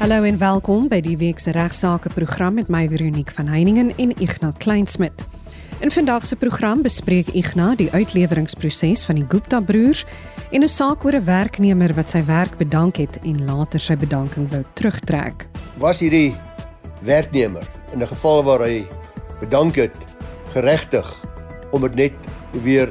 Hallo 0.00 0.22
en 0.24 0.38
welkom 0.40 0.86
by 0.88 1.02
die 1.04 1.18
week 1.20 1.42
se 1.44 1.52
regsaake 1.52 2.08
program 2.14 2.54
met 2.56 2.70
my 2.72 2.86
Veronique 2.88 3.34
van 3.36 3.50
Heiningen 3.52 3.90
en 4.00 4.14
Ignas 4.16 4.54
Kleinsmid. 4.56 5.26
In 5.84 5.92
vandag 5.92 6.24
se 6.24 6.38
program 6.40 6.80
bespreek 6.80 7.28
Ignas 7.36 7.76
die 7.76 7.90
uitleweringsproses 7.92 9.04
van 9.04 9.20
die 9.20 9.26
Gupta 9.28 9.60
broers 9.60 10.06
en 10.56 10.64
'n 10.64 10.68
saak 10.68 11.04
oor 11.04 11.12
'n 11.12 11.24
werknemer 11.24 11.92
wat 11.94 12.08
sy 12.08 12.24
werk 12.24 12.56
bedank 12.56 12.96
het 12.96 13.18
en 13.24 13.44
later 13.44 13.80
sy 13.80 13.96
bedanking 13.96 14.48
wou 14.48 14.64
terugtrek. 14.72 15.46
Was 15.76 16.00
hierdie 16.00 16.34
werknemer 17.02 17.68
in 17.92 18.00
'n 18.00 18.08
geval 18.08 18.42
waar 18.42 18.60
hy 18.60 18.86
bedank 19.40 19.76
het 19.76 19.96
geregtig 20.54 21.20
om 21.72 21.82
dit 21.82 21.94
net 21.94 22.12
weer 22.62 22.88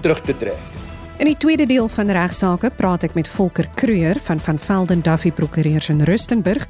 terug 0.00 0.20
te 0.20 0.36
trek? 0.36 0.71
In 1.22 1.28
die 1.28 1.36
tweede 1.36 1.66
deel 1.66 1.86
van 1.88 2.08
regsaake 2.10 2.72
praat 2.74 3.04
ek 3.06 3.12
met 3.14 3.28
Volker 3.30 3.68
Kreuer 3.78 4.18
van 4.26 4.40
van 4.42 4.56
Velden 4.58 5.04
Duffy 5.06 5.30
Prokureurs 5.30 5.86
in 5.92 6.00
Rustenburg 6.02 6.64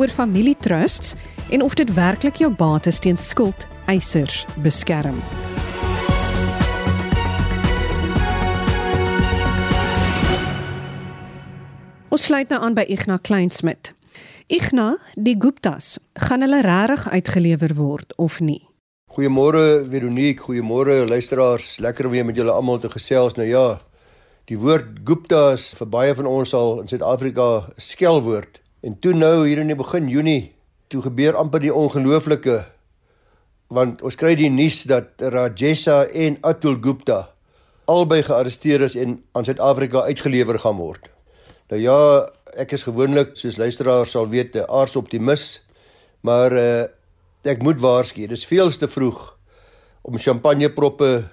oor 0.00 0.08
familietrusts 0.08 1.12
en 1.52 1.60
of 1.62 1.74
dit 1.76 1.90
werklik 1.92 2.40
jou 2.40 2.48
bates 2.48 3.02
teen 3.04 3.20
skuld 3.20 3.66
eisers 3.84 4.46
beskerm. 4.64 5.18
Ons 12.08 12.24
sluit 12.30 12.48
nou 12.48 12.62
aan 12.64 12.78
by 12.80 12.86
Ignas 12.88 13.20
Kleinsmid. 13.28 13.92
Ignas, 14.48 14.96
die 15.20 15.36
Guptas, 15.36 15.98
gaan 16.16 16.46
hulle 16.46 16.62
regtig 16.64 17.04
uitgelewer 17.12 17.76
word 17.76 18.16
of 18.16 18.40
nie? 18.40 18.62
Goeiemôre 19.12 19.84
Veronique, 19.88 20.40
goeiemôre 20.48 21.04
luisteraars. 21.08 21.76
Lekker 21.84 22.08
weer 22.08 22.24
met 22.24 22.36
julle 22.36 22.56
almal 22.56 22.80
te 22.80 22.88
gesels. 22.88 23.36
Nou 23.36 23.46
ja, 23.48 23.66
Die 24.48 24.56
woord 24.56 25.02
Gupta 25.04 25.50
is 25.52 25.74
vir 25.76 25.88
baie 25.92 26.12
van 26.16 26.24
ons 26.24 26.54
al 26.56 26.78
in 26.80 26.86
Suid-Afrika 26.88 27.68
skelwoord. 27.76 28.54
En 28.80 28.94
toe 28.96 29.12
nou 29.12 29.42
hier 29.44 29.58
in 29.60 29.68
die 29.68 29.76
begin 29.76 30.06
Junie, 30.08 30.54
toe 30.88 31.02
gebeur 31.04 31.36
amper 31.36 31.60
die 31.60 31.74
ongelooflike 31.74 32.62
want 33.76 34.00
ons 34.00 34.16
kry 34.16 34.30
die 34.40 34.48
nuus 34.48 34.86
dat 34.88 35.20
Rajesa 35.20 36.06
en 36.16 36.38
Atul 36.48 36.78
Gupta 36.80 37.26
albei 37.92 38.22
gearresteer 38.24 38.86
is 38.86 38.96
en 38.96 39.18
aan 39.36 39.44
Suid-Afrika 39.44 40.06
uitgelewer 40.08 40.56
gaan 40.64 40.80
word. 40.80 41.10
Nou 41.68 41.82
ja, 41.82 41.98
ek 42.56 42.72
is 42.78 42.86
gewoonlik 42.88 43.36
soos 43.36 43.60
luisteraars 43.60 44.16
sal 44.16 44.32
weet 44.32 44.56
'n 44.56 44.64
aars 44.64 44.96
optimis, 44.96 45.60
maar 46.24 46.56
uh, 46.56 46.88
ek 47.44 47.60
moet 47.60 47.80
waarsku, 47.80 48.24
dit 48.24 48.38
is 48.38 48.48
veel 48.48 48.72
te 48.72 48.88
vroeg 48.88 49.36
om 50.08 50.16
champagneproppe 50.16 51.28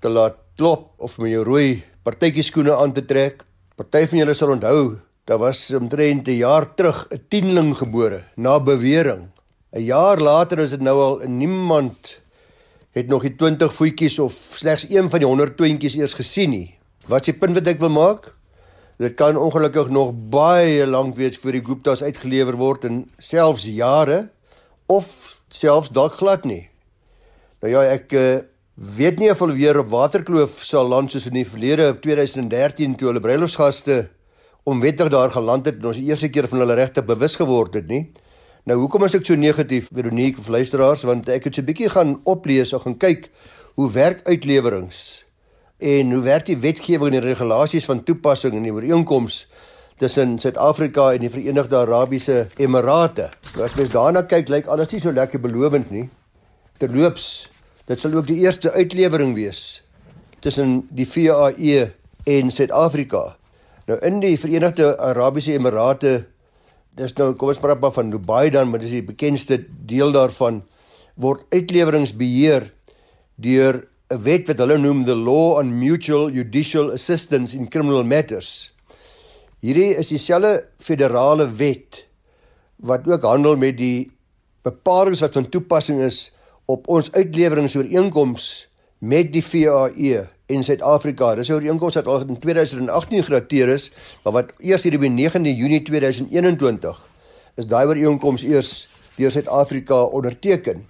te 0.00 0.08
laat 0.08 0.40
klop 0.56 0.94
of 0.96 1.18
met 1.18 1.30
jou 1.30 1.44
rooi 1.44 1.84
partytjie 2.08 2.44
skoene 2.46 2.72
aan 2.72 2.94
te 2.96 3.02
trek. 3.04 3.42
Party 3.76 4.06
van 4.08 4.22
julle 4.22 4.34
sal 4.36 4.54
onthou, 4.54 4.96
daar 5.28 5.40
was 5.42 5.60
omtrent 5.76 6.28
'n 6.28 6.40
jaar 6.40 6.64
terug 6.74 7.06
'n 7.12 7.20
tienling 7.28 7.76
gebore 7.76 8.24
na 8.36 8.60
bewering. 8.60 9.28
'n 9.72 9.84
Jaar 9.84 10.18
later 10.18 10.58
is 10.58 10.70
dit 10.70 10.80
nou 10.80 10.98
al 11.00 11.20
niemand 11.26 12.20
het 12.92 13.08
nog 13.08 13.22
die 13.22 13.36
20 13.36 13.74
voetjies 13.74 14.18
of 14.18 14.32
slegs 14.32 14.88
een 14.88 15.10
van 15.10 15.18
die 15.18 15.28
100 15.28 15.56
twintjies 15.56 15.96
eers 15.96 16.14
gesien 16.14 16.50
nie. 16.50 16.78
Wat 17.06 17.24
die 17.24 17.34
punt 17.34 17.54
wat 17.54 17.66
ek 17.66 17.78
wil 17.78 17.90
maak? 17.90 18.34
Dit 18.98 19.14
kan 19.14 19.36
ongelukkig 19.36 19.88
nog 19.88 20.12
baie 20.30 20.86
lank 20.86 21.14
wees 21.16 21.38
voor 21.38 21.52
die 21.52 21.64
Gupta's 21.64 22.02
uitgelewer 22.02 22.56
word 22.56 22.84
en 22.84 23.10
selfs 23.18 23.64
jare 23.64 24.30
of 24.86 25.38
selfs 25.48 25.90
dalk 25.90 26.12
glad 26.12 26.44
nie. 26.44 26.70
Nou 27.60 27.72
ja, 27.72 27.82
ek 27.82 28.12
uh, 28.12 28.38
weet 28.78 29.18
nie 29.18 29.30
of 29.30 29.40
hulle 29.42 29.56
weer 29.56 29.78
op 29.80 29.88
Waterkloof 29.90 30.60
sal 30.62 30.86
land 30.86 31.10
soos 31.10 31.26
in 31.26 31.34
die 31.34 31.46
verlede 31.46 31.90
2013 31.98 32.94
toe 32.98 33.08
hulle 33.10 33.22
bruilofsgaste 33.22 33.96
onwettig 34.70 35.10
daar 35.10 35.32
geland 35.34 35.66
het 35.66 35.80
en 35.80 35.88
ons 35.90 35.98
die 35.98 36.06
eerste 36.12 36.28
keer 36.30 36.46
van 36.46 36.62
hulle 36.62 36.76
regte 36.78 37.02
bewus 37.02 37.34
geword 37.40 37.74
het 37.74 37.88
nie. 37.90 38.04
Nou 38.70 38.76
hoekom 38.78 39.06
is 39.08 39.16
ek 39.18 39.26
so 39.26 39.34
negatief 39.34 39.88
Veronique 39.90 40.38
of 40.38 40.50
luisteraars 40.52 41.02
want 41.08 41.28
ek 41.28 41.48
het 41.48 41.58
so 41.58 41.62
'n 41.62 41.66
bietjie 41.66 41.90
gaan 41.90 42.20
oplees 42.24 42.72
of 42.72 42.82
gaan 42.86 42.98
kyk 42.98 43.30
hoe 43.74 43.90
werk 43.90 44.22
uitlewerings 44.28 45.24
en 45.78 46.12
hoe 46.12 46.22
werk 46.22 46.46
die 46.46 46.58
wetgewing 46.58 47.14
en 47.14 47.20
die 47.20 47.28
regulasies 47.32 47.84
van 47.84 48.04
toepassing 48.04 48.54
in 48.54 48.62
die 48.62 48.72
ooreenkoms 48.72 49.46
tussen 49.98 50.38
Suid-Afrika 50.38 51.12
en 51.12 51.20
die 51.20 51.30
Verenigde 51.30 51.76
Arabiese 51.76 52.48
Emirate. 52.56 53.30
Nou, 53.54 53.64
as 53.64 53.74
mens 53.74 53.90
daarna 53.90 54.22
kyk, 54.22 54.48
lyk 54.48 54.66
alles 54.66 54.92
nie 54.92 55.00
so 55.00 55.10
lekker 55.10 55.40
belovend 55.40 55.90
nie. 55.90 56.08
Terloops, 56.78 57.48
Dit 57.88 58.02
sal 58.02 58.12
ook 58.18 58.26
die 58.28 58.42
eerste 58.42 58.68
uitlewering 58.76 59.32
wees 59.32 59.80
tussen 60.44 60.82
die 60.92 61.06
VAE 61.08 61.88
en 62.28 62.50
Suid-Afrika. 62.52 63.22
Nou 63.88 63.96
in 64.04 64.20
die 64.20 64.34
Verenigde 64.38 64.90
Arabiese 65.00 65.54
Emirate, 65.56 66.26
dis 66.98 67.14
nou 67.16 67.30
kom 67.38 67.54
ons 67.54 67.60
praat 67.62 67.80
maar 67.80 67.94
van 67.96 68.12
Dubai 68.12 68.50
dan, 68.52 68.68
maar 68.68 68.82
dis 68.82 68.92
die 68.92 69.06
bekendste 69.06 69.62
deel 69.88 70.12
daarvan 70.12 70.60
word 71.16 71.46
uitlewerings 71.54 72.12
beheer 72.12 72.68
deur 73.40 73.86
'n 74.12 74.20
wet 74.24 74.48
wat 74.48 74.58
hulle 74.58 74.78
noem 74.78 75.04
the 75.04 75.16
Law 75.16 75.56
on 75.58 75.78
Mutual 75.78 76.30
Judicial 76.30 76.92
Assistance 76.92 77.56
in 77.56 77.68
Criminal 77.68 78.04
Matters. 78.04 78.70
Hierdie 79.60 79.96
is 79.96 80.08
dieselfde 80.08 80.68
federale 80.78 81.48
wet 81.48 82.06
wat 82.76 83.08
ook 83.08 83.22
handel 83.22 83.56
met 83.56 83.76
die 83.76 84.10
bepalinge 84.62 85.20
wat 85.20 85.32
van 85.32 85.48
toepassing 85.48 86.00
is 86.00 86.30
op 86.68 86.88
ons 86.92 87.08
uitleweringsooreenkoms 87.12 88.68
met 88.98 89.30
die 89.32 89.42
VAE 89.44 90.26
en 90.52 90.64
Suid-Afrika. 90.64 91.34
Dis 91.34 91.48
'n 91.48 91.52
ooreenkoms 91.52 91.94
wat 91.94 92.06
al 92.06 92.20
in 92.20 92.38
2018 92.38 93.24
gerateer 93.24 93.68
is, 93.68 93.90
maar 94.24 94.32
wat 94.32 94.52
eers 94.58 94.82
hier 94.82 94.94
op 94.94 95.02
9de 95.02 95.54
Junie 95.56 95.82
2021 95.82 97.08
is 97.56 97.66
daai 97.66 97.86
ooreenkoms 97.86 98.42
eers 98.42 98.88
deur 99.16 99.30
Suid-Afrika 99.30 100.02
onderteken. 100.02 100.86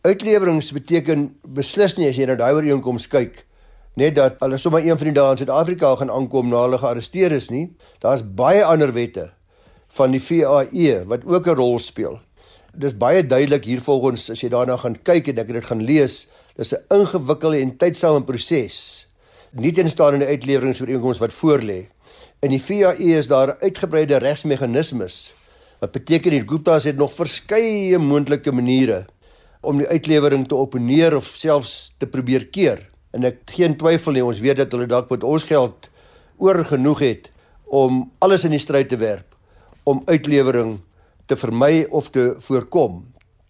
Uitlewerings 0.00 0.72
beteken 0.72 1.36
beslis 1.42 1.96
nie 1.96 2.08
as 2.08 2.16
jy 2.16 2.26
na 2.26 2.34
daai 2.34 2.52
ooreenkoms 2.54 3.08
kyk 3.08 3.46
net 3.94 4.14
dat 4.14 4.36
hulle 4.38 4.56
sommer 4.56 4.84
een 4.86 4.98
van 4.98 5.06
die 5.06 5.16
dae 5.16 5.30
in 5.30 5.36
Suid-Afrika 5.36 5.96
gaan 5.96 6.10
aankom 6.10 6.48
na 6.48 6.62
hulle 6.62 6.78
gearresteer 6.78 7.32
is 7.32 7.48
nie. 7.50 7.76
Daar's 7.98 8.22
baie 8.22 8.64
ander 8.64 8.92
wette 8.92 9.30
van 9.88 10.10
die 10.10 10.22
VAE 10.22 11.04
wat 11.06 11.24
ook 11.24 11.46
'n 11.46 11.56
rol 11.56 11.78
speel 11.78 12.20
dis 12.74 12.96
baie 12.96 13.22
duidelik 13.26 13.64
hier 13.64 13.80
volgens 13.80 14.28
as 14.30 14.42
jy 14.42 14.50
daarna 14.52 14.76
gaan 14.76 14.96
kyk 15.02 15.30
en 15.32 15.40
ek 15.42 15.50
het 15.50 15.60
dit 15.60 15.68
gaan 15.70 15.84
lees, 15.84 16.26
dis 16.56 16.74
'n 16.74 16.84
ingewikkelde 16.94 17.60
en 17.60 17.76
tydsame 17.76 18.24
proses. 18.24 19.06
Nie 19.52 19.72
tenstaan 19.72 20.14
in 20.14 20.20
die 20.20 20.28
uitleweringsooreenkomste 20.28 21.24
wat 21.24 21.32
voorlê. 21.32 21.88
In 22.40 22.50
die 22.50 22.62
VAE 22.62 23.18
is 23.18 23.28
daar 23.28 23.56
uitgebreide 23.60 24.18
regsmeganismes. 24.18 25.34
Wat 25.80 25.92
beteken 25.92 26.30
die 26.30 26.44
Gupta's 26.46 26.84
het 26.84 26.96
nog 26.96 27.14
verskeie 27.14 27.98
moontlike 27.98 28.52
maniere 28.52 29.06
om 29.60 29.78
die 29.78 29.88
uitlewering 29.88 30.46
te 30.48 30.54
opponeer 30.54 31.16
of 31.16 31.26
selfs 31.26 31.94
te 31.98 32.06
probeer 32.06 32.46
keer. 32.46 32.82
En 33.10 33.24
ek 33.24 33.40
geen 33.46 33.76
twyfel 33.76 34.12
nie, 34.12 34.24
ons 34.24 34.40
weet 34.40 34.56
dat 34.56 34.72
hulle 34.72 34.86
dalk 34.86 35.10
met 35.10 35.24
ons 35.24 35.44
geld 35.44 35.90
oor 36.38 36.64
genoeg 36.64 36.98
het 36.98 37.30
om 37.64 38.04
alles 38.18 38.44
in 38.44 38.54
die 38.54 38.62
stryd 38.62 38.88
te 38.88 38.96
werp 38.96 39.34
om 39.88 40.02
uitlewering 40.06 40.78
te 41.28 41.36
vermy 41.36 41.86
of 41.90 42.10
te 42.10 42.34
voorkom. 42.48 43.02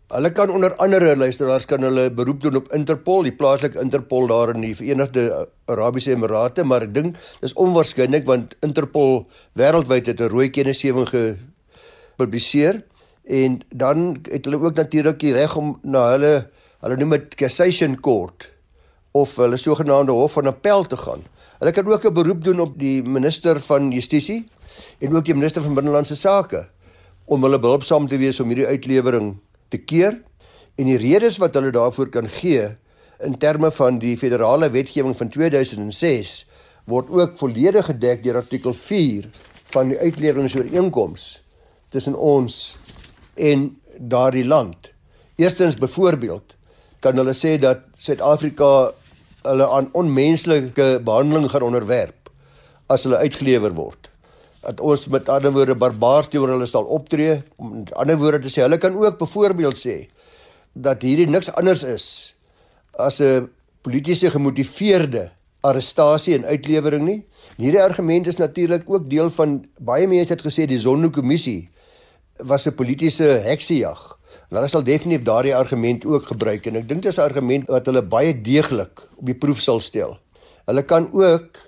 Hulle 0.08 0.30
kan 0.32 0.50
onder 0.50 0.72
andere 0.80 1.12
luisteraars 1.16 1.66
kan 1.68 1.82
hulle 1.84 2.08
beroep 2.10 2.40
doen 2.40 2.56
op 2.56 2.70
Interpol, 2.72 3.26
die 3.28 3.34
plaaslike 3.36 3.80
Interpol 3.80 4.26
daar 4.30 4.54
in 4.54 4.62
die 4.64 4.74
Verenigde 4.74 5.26
Arabiese 5.68 6.14
Emirate, 6.14 6.64
maar 6.64 6.86
ek 6.86 6.94
dink 6.94 7.18
dis 7.42 7.52
onwaarskynlik 7.60 8.24
want 8.26 8.56
Interpol 8.64 9.26
wêreldwyd 9.60 10.08
het 10.08 10.22
'n 10.24 10.32
rooi 10.32 10.48
kennisgewing 10.48 11.08
gepubliseer 11.12 12.82
en 13.28 13.60
dan 13.68 14.16
het 14.30 14.48
hulle 14.48 14.64
ook 14.64 14.80
natuurlik 14.80 15.20
die 15.20 15.32
reg 15.36 15.56
om 15.56 15.76
na 15.82 16.10
hulle 16.16 16.48
hulle 16.80 16.96
noem 16.96 17.10
dit 17.10 17.34
cassation 17.34 18.00
court 18.00 18.48
of 19.12 19.36
hulle 19.36 19.56
sogenaamde 19.56 20.12
hof 20.12 20.32
van 20.32 20.46
appel 20.46 20.86
te 20.86 20.96
gaan. 20.96 21.22
Hulle 21.58 21.72
kan 21.72 21.86
ook 21.86 22.04
'n 22.04 22.14
beroep 22.14 22.44
doen 22.44 22.60
op 22.60 22.78
die 22.78 23.02
minister 23.02 23.60
van 23.60 23.90
Justisie 23.90 24.46
en 25.00 25.16
ook 25.16 25.24
die 25.24 25.34
minister 25.34 25.62
van 25.62 25.74
Binnelandse 25.74 26.16
Sake 26.16 26.69
om 27.28 27.44
hulle 27.44 27.60
behulpsaam 27.60 28.08
te 28.08 28.19
wees 28.20 28.40
om 28.40 28.48
hierdie 28.48 28.69
uitlewering 28.69 29.34
te 29.72 29.78
keer 29.78 30.16
en 30.78 30.88
die 30.88 30.98
redes 31.00 31.38
wat 31.42 31.56
hulle 31.58 31.72
daarvoor 31.75 32.10
kan 32.14 32.28
gee 32.38 32.64
in 33.25 33.34
terme 33.42 33.70
van 33.75 33.98
die 34.00 34.16
federale 34.16 34.70
wetgewing 34.72 35.16
van 35.16 35.30
2006 35.34 36.34
word 36.88 37.10
ook 37.12 37.36
volledig 37.40 37.90
gedek 37.90 38.22
deur 38.25 38.40
artikel 38.40 38.72
4 38.72 39.28
van 39.75 39.92
die 39.92 39.98
uitleweringsooreenkoms 39.98 41.26
tussen 41.92 42.16
ons 42.16 42.76
en 43.34 43.69
daardie 43.98 44.44
land. 44.46 44.92
Eerstens 45.36 45.76
byvoorbeeld 45.76 46.54
kan 47.04 47.19
hulle 47.20 47.34
sê 47.36 47.58
dat 47.60 47.84
Suid-Afrika 47.98 48.92
hulle 49.44 49.69
aan 49.69 49.90
onmenslike 49.92 50.88
behandeling 51.04 51.50
gaan 51.50 51.66
onderwerp 51.69 52.32
as 52.88 53.04
hulle 53.04 53.20
uitgelewer 53.20 53.74
word 53.76 54.08
dat 54.69 54.82
ons 54.85 55.06
met 55.09 55.29
ander 55.32 55.53
woorde 55.55 55.76
barbaars 55.81 56.29
teenoor 56.29 56.53
hulle 56.56 56.69
sal 56.69 56.88
optree. 56.93 57.38
Om 57.56 57.70
met 57.81 57.94
ander 57.97 58.19
woorde 58.20 58.44
te 58.44 58.53
sê, 58.53 58.65
hulle 58.67 58.81
kan 58.81 58.97
ook 59.00 59.17
byvoorbeeld 59.20 59.81
sê 59.81 59.97
dat 60.79 61.03
hierdie 61.03 61.26
niks 61.26 61.49
anders 61.56 61.82
is 61.88 62.06
as 62.99 63.20
'n 63.20 63.49
politieke 63.82 64.31
gemotiveerde 64.31 65.31
arrestasie 65.61 66.35
en 66.35 66.44
uitlewering 66.44 67.05
nie. 67.05 67.25
Hierdie 67.56 67.82
argument 67.82 68.26
is 68.26 68.37
natuurlik 68.37 68.85
ook 68.87 69.11
deel 69.11 69.31
van 69.31 69.65
baie 69.81 70.06
mense 70.06 70.32
het 70.32 70.44
gesê 70.44 70.67
die 70.67 70.79
Zondo-kommissie 70.79 71.70
was 72.37 72.67
'n 72.67 72.75
politieke 72.75 73.25
heksejag. 73.49 74.19
Hulle 74.49 74.69
sal 74.69 74.85
definitief 74.85 75.25
daardie 75.25 75.56
argument 75.56 76.05
ook 76.05 76.26
gebruik 76.26 76.67
en 76.67 76.76
ek 76.76 76.88
dink 76.88 77.03
dit 77.03 77.12
is 77.12 77.19
'n 77.19 77.29
argument 77.31 77.69
wat 77.69 77.87
hulle 77.87 78.03
baie 78.03 78.41
deeglik 78.43 79.09
op 79.17 79.26
die 79.26 79.35
proef 79.35 79.61
sal 79.61 79.81
stel. 79.81 80.19
Hulle 80.67 80.82
kan 80.82 81.12
ook 81.12 81.68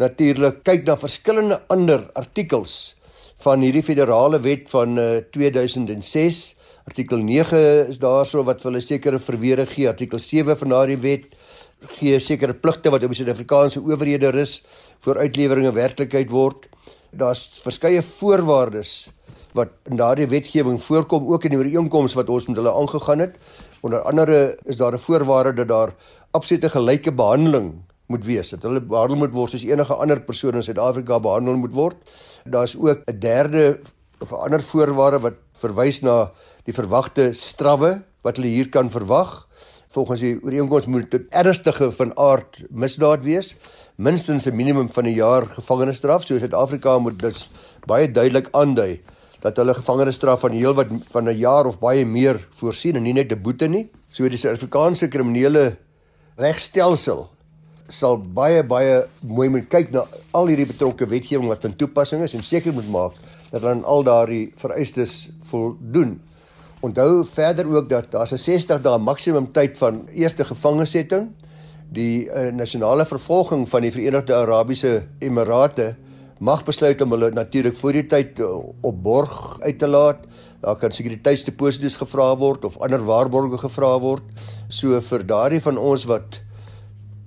natuurlik 0.00 0.62
kyk 0.64 0.86
na 0.86 0.96
verskillende 0.96 1.60
ander 1.68 2.06
artikels 2.16 2.96
van 3.44 3.60
hierdie 3.64 3.84
federale 3.84 4.40
wet 4.40 4.68
van 4.72 4.96
uh, 4.98 5.16
eh, 5.18 5.24
2006 5.32 6.40
artikel 6.88 7.20
9 7.24 7.60
is 7.92 8.00
daarso 8.00 8.44
wat 8.48 8.62
vir 8.62 8.70
hulle 8.70 8.84
sekere 8.84 9.20
verweer 9.20 9.60
gee 9.68 9.88
artikel 9.88 10.18
7 10.18 10.56
van 10.62 10.72
daardie 10.74 11.00
wet 11.04 11.28
gee 11.98 12.20
sekere 12.20 12.56
pligte 12.56 12.92
wat 12.92 13.04
op 13.04 13.12
die 13.12 13.20
Suid-Afrikaanse 13.20 13.80
owerhede 13.80 14.32
rus 14.36 14.60
voor 15.04 15.20
uitlewering 15.24 15.66
en 15.70 15.74
werklikheid 15.74 16.30
word. 16.30 16.66
Daar's 17.10 17.46
verskeie 17.64 18.02
voorwaardes 18.04 19.10
wat 19.56 19.72
in 19.90 19.98
daardie 19.98 20.28
wetgewing 20.30 20.76
voorkom 20.82 21.30
ook 21.32 21.44
in 21.44 21.56
die 21.56 21.60
ooreenkomste 21.60 22.20
wat 22.20 22.28
ons 22.30 22.46
met 22.50 22.60
hulle 22.60 22.72
aangegaan 22.72 23.24
het. 23.24 23.38
Onder 23.80 24.04
andere 24.06 24.58
is 24.64 24.76
daar 24.76 24.92
'n 24.94 24.98
voorwaarde 24.98 25.64
dat 25.64 25.68
daar 25.68 25.94
absolute 26.30 26.68
gelyke 26.68 27.12
behandeling 27.12 27.89
moet 28.10 28.26
wees. 28.26 28.50
Dat 28.50 28.66
hulle 28.66 28.82
behandel 28.82 29.16
moet 29.22 29.34
word 29.34 29.54
soos 29.54 29.64
enige 29.64 29.94
ander 29.94 30.20
persoon 30.20 30.58
in 30.60 30.66
Suid-Afrika 30.66 31.20
behandel 31.22 31.56
moet 31.56 31.74
word. 31.74 31.96
Daar's 32.44 32.76
ook 32.76 33.06
'n 33.06 33.18
derde 33.18 33.80
of 34.20 34.32
'n 34.32 34.42
ander 34.44 34.62
voorwaarde 34.62 35.18
wat 35.18 35.36
verwys 35.52 36.00
na 36.02 36.30
die 36.64 36.74
verwagte 36.74 37.32
strawwe 37.32 38.02
wat 38.22 38.36
hulle 38.36 38.52
hier 38.52 38.68
kan 38.68 38.90
verwag 38.90 39.46
volgens 39.90 40.20
die 40.22 40.36
ooreenkoms 40.44 40.86
moet 40.86 41.10
dit 41.10 41.22
ernstige 41.34 41.90
van 41.90 42.12
aard 42.20 42.60
misdaad 42.70 43.24
wees 43.24 43.56
minstens 43.96 44.46
'n 44.46 44.56
minimum 44.56 44.88
van 44.88 45.04
'n 45.04 45.14
jaar 45.14 45.46
gevangenisstraf 45.46 46.26
so 46.26 46.38
Suid-Afrika 46.38 46.98
moet 46.98 47.18
dus 47.18 47.50
baie 47.86 48.10
duidelik 48.10 48.48
aandui 48.52 49.00
dat 49.40 49.56
hulle 49.56 49.74
gevangenisstraf 49.74 50.40
van 50.40 50.52
heelwat 50.52 50.86
van 51.10 51.28
'n 51.28 51.36
jaar 51.36 51.66
of 51.66 51.78
baie 51.78 52.06
meer 52.06 52.48
voorsien 52.50 52.96
en 52.96 53.02
nie 53.02 53.12
net 53.12 53.32
'n 53.32 53.42
boete 53.42 53.66
nie 53.68 53.90
so 54.08 54.28
die 54.28 54.38
Suid-Afrikaanse 54.38 55.08
kriminele 55.08 55.76
regstelsel 56.36 57.28
sal 57.90 58.18
baie 58.18 58.62
baie 58.62 59.04
mooi 59.20 59.48
moet 59.48 59.68
kyk 59.68 59.92
na 59.92 60.06
al 60.32 60.46
hierdie 60.46 60.66
betrokke 60.66 61.06
wetgewing 61.06 61.48
wat 61.50 61.62
van 61.62 61.76
toepassing 61.76 62.22
is 62.22 62.34
en 62.34 62.42
seker 62.42 62.72
moet 62.72 62.88
maak 62.90 63.20
dat 63.50 63.60
hulle 63.60 63.74
aan 63.74 63.84
al 63.84 64.04
daardie 64.06 64.52
vereistes 64.56 65.30
voldoen 65.50 66.20
Onthou 66.80 67.24
verder 67.28 67.66
ook 67.76 67.88
dat 67.88 68.10
daar 68.10 68.28
'n 68.32 68.38
60 68.38 68.80
dae 68.80 68.98
maksimum 68.98 69.52
tyd 69.52 69.78
van 69.78 70.08
eerste 70.08 70.44
gevangesetting. 70.44 71.28
Die 71.88 72.24
uh, 72.24 72.52
nasionale 72.52 73.06
vervolging 73.06 73.68
van 73.68 73.82
die 73.82 73.90
Verenigde 73.92 74.34
Arabiese 74.34 75.06
Emirate 75.18 75.96
mag 76.38 76.64
besluit 76.64 77.00
om 77.00 77.10
hulle 77.10 77.30
natuurlik 77.30 77.76
voor 77.76 77.92
die 77.92 78.06
tyd 78.06 78.38
uh, 78.38 78.46
op 78.80 79.02
borg 79.02 79.60
uit 79.60 79.78
te 79.78 79.86
laat. 79.88 80.16
Daar 80.60 80.76
kan 80.76 80.92
sekuriteitsdeposito's 80.92 81.96
gevra 81.96 82.36
word 82.36 82.64
of 82.64 82.78
ander 82.78 83.04
waarborge 83.04 83.58
gevra 83.58 83.98
word. 84.00 84.22
So 84.68 85.00
vir 85.00 85.26
daardie 85.26 85.60
van 85.60 85.78
ons 85.78 86.04
wat 86.04 86.40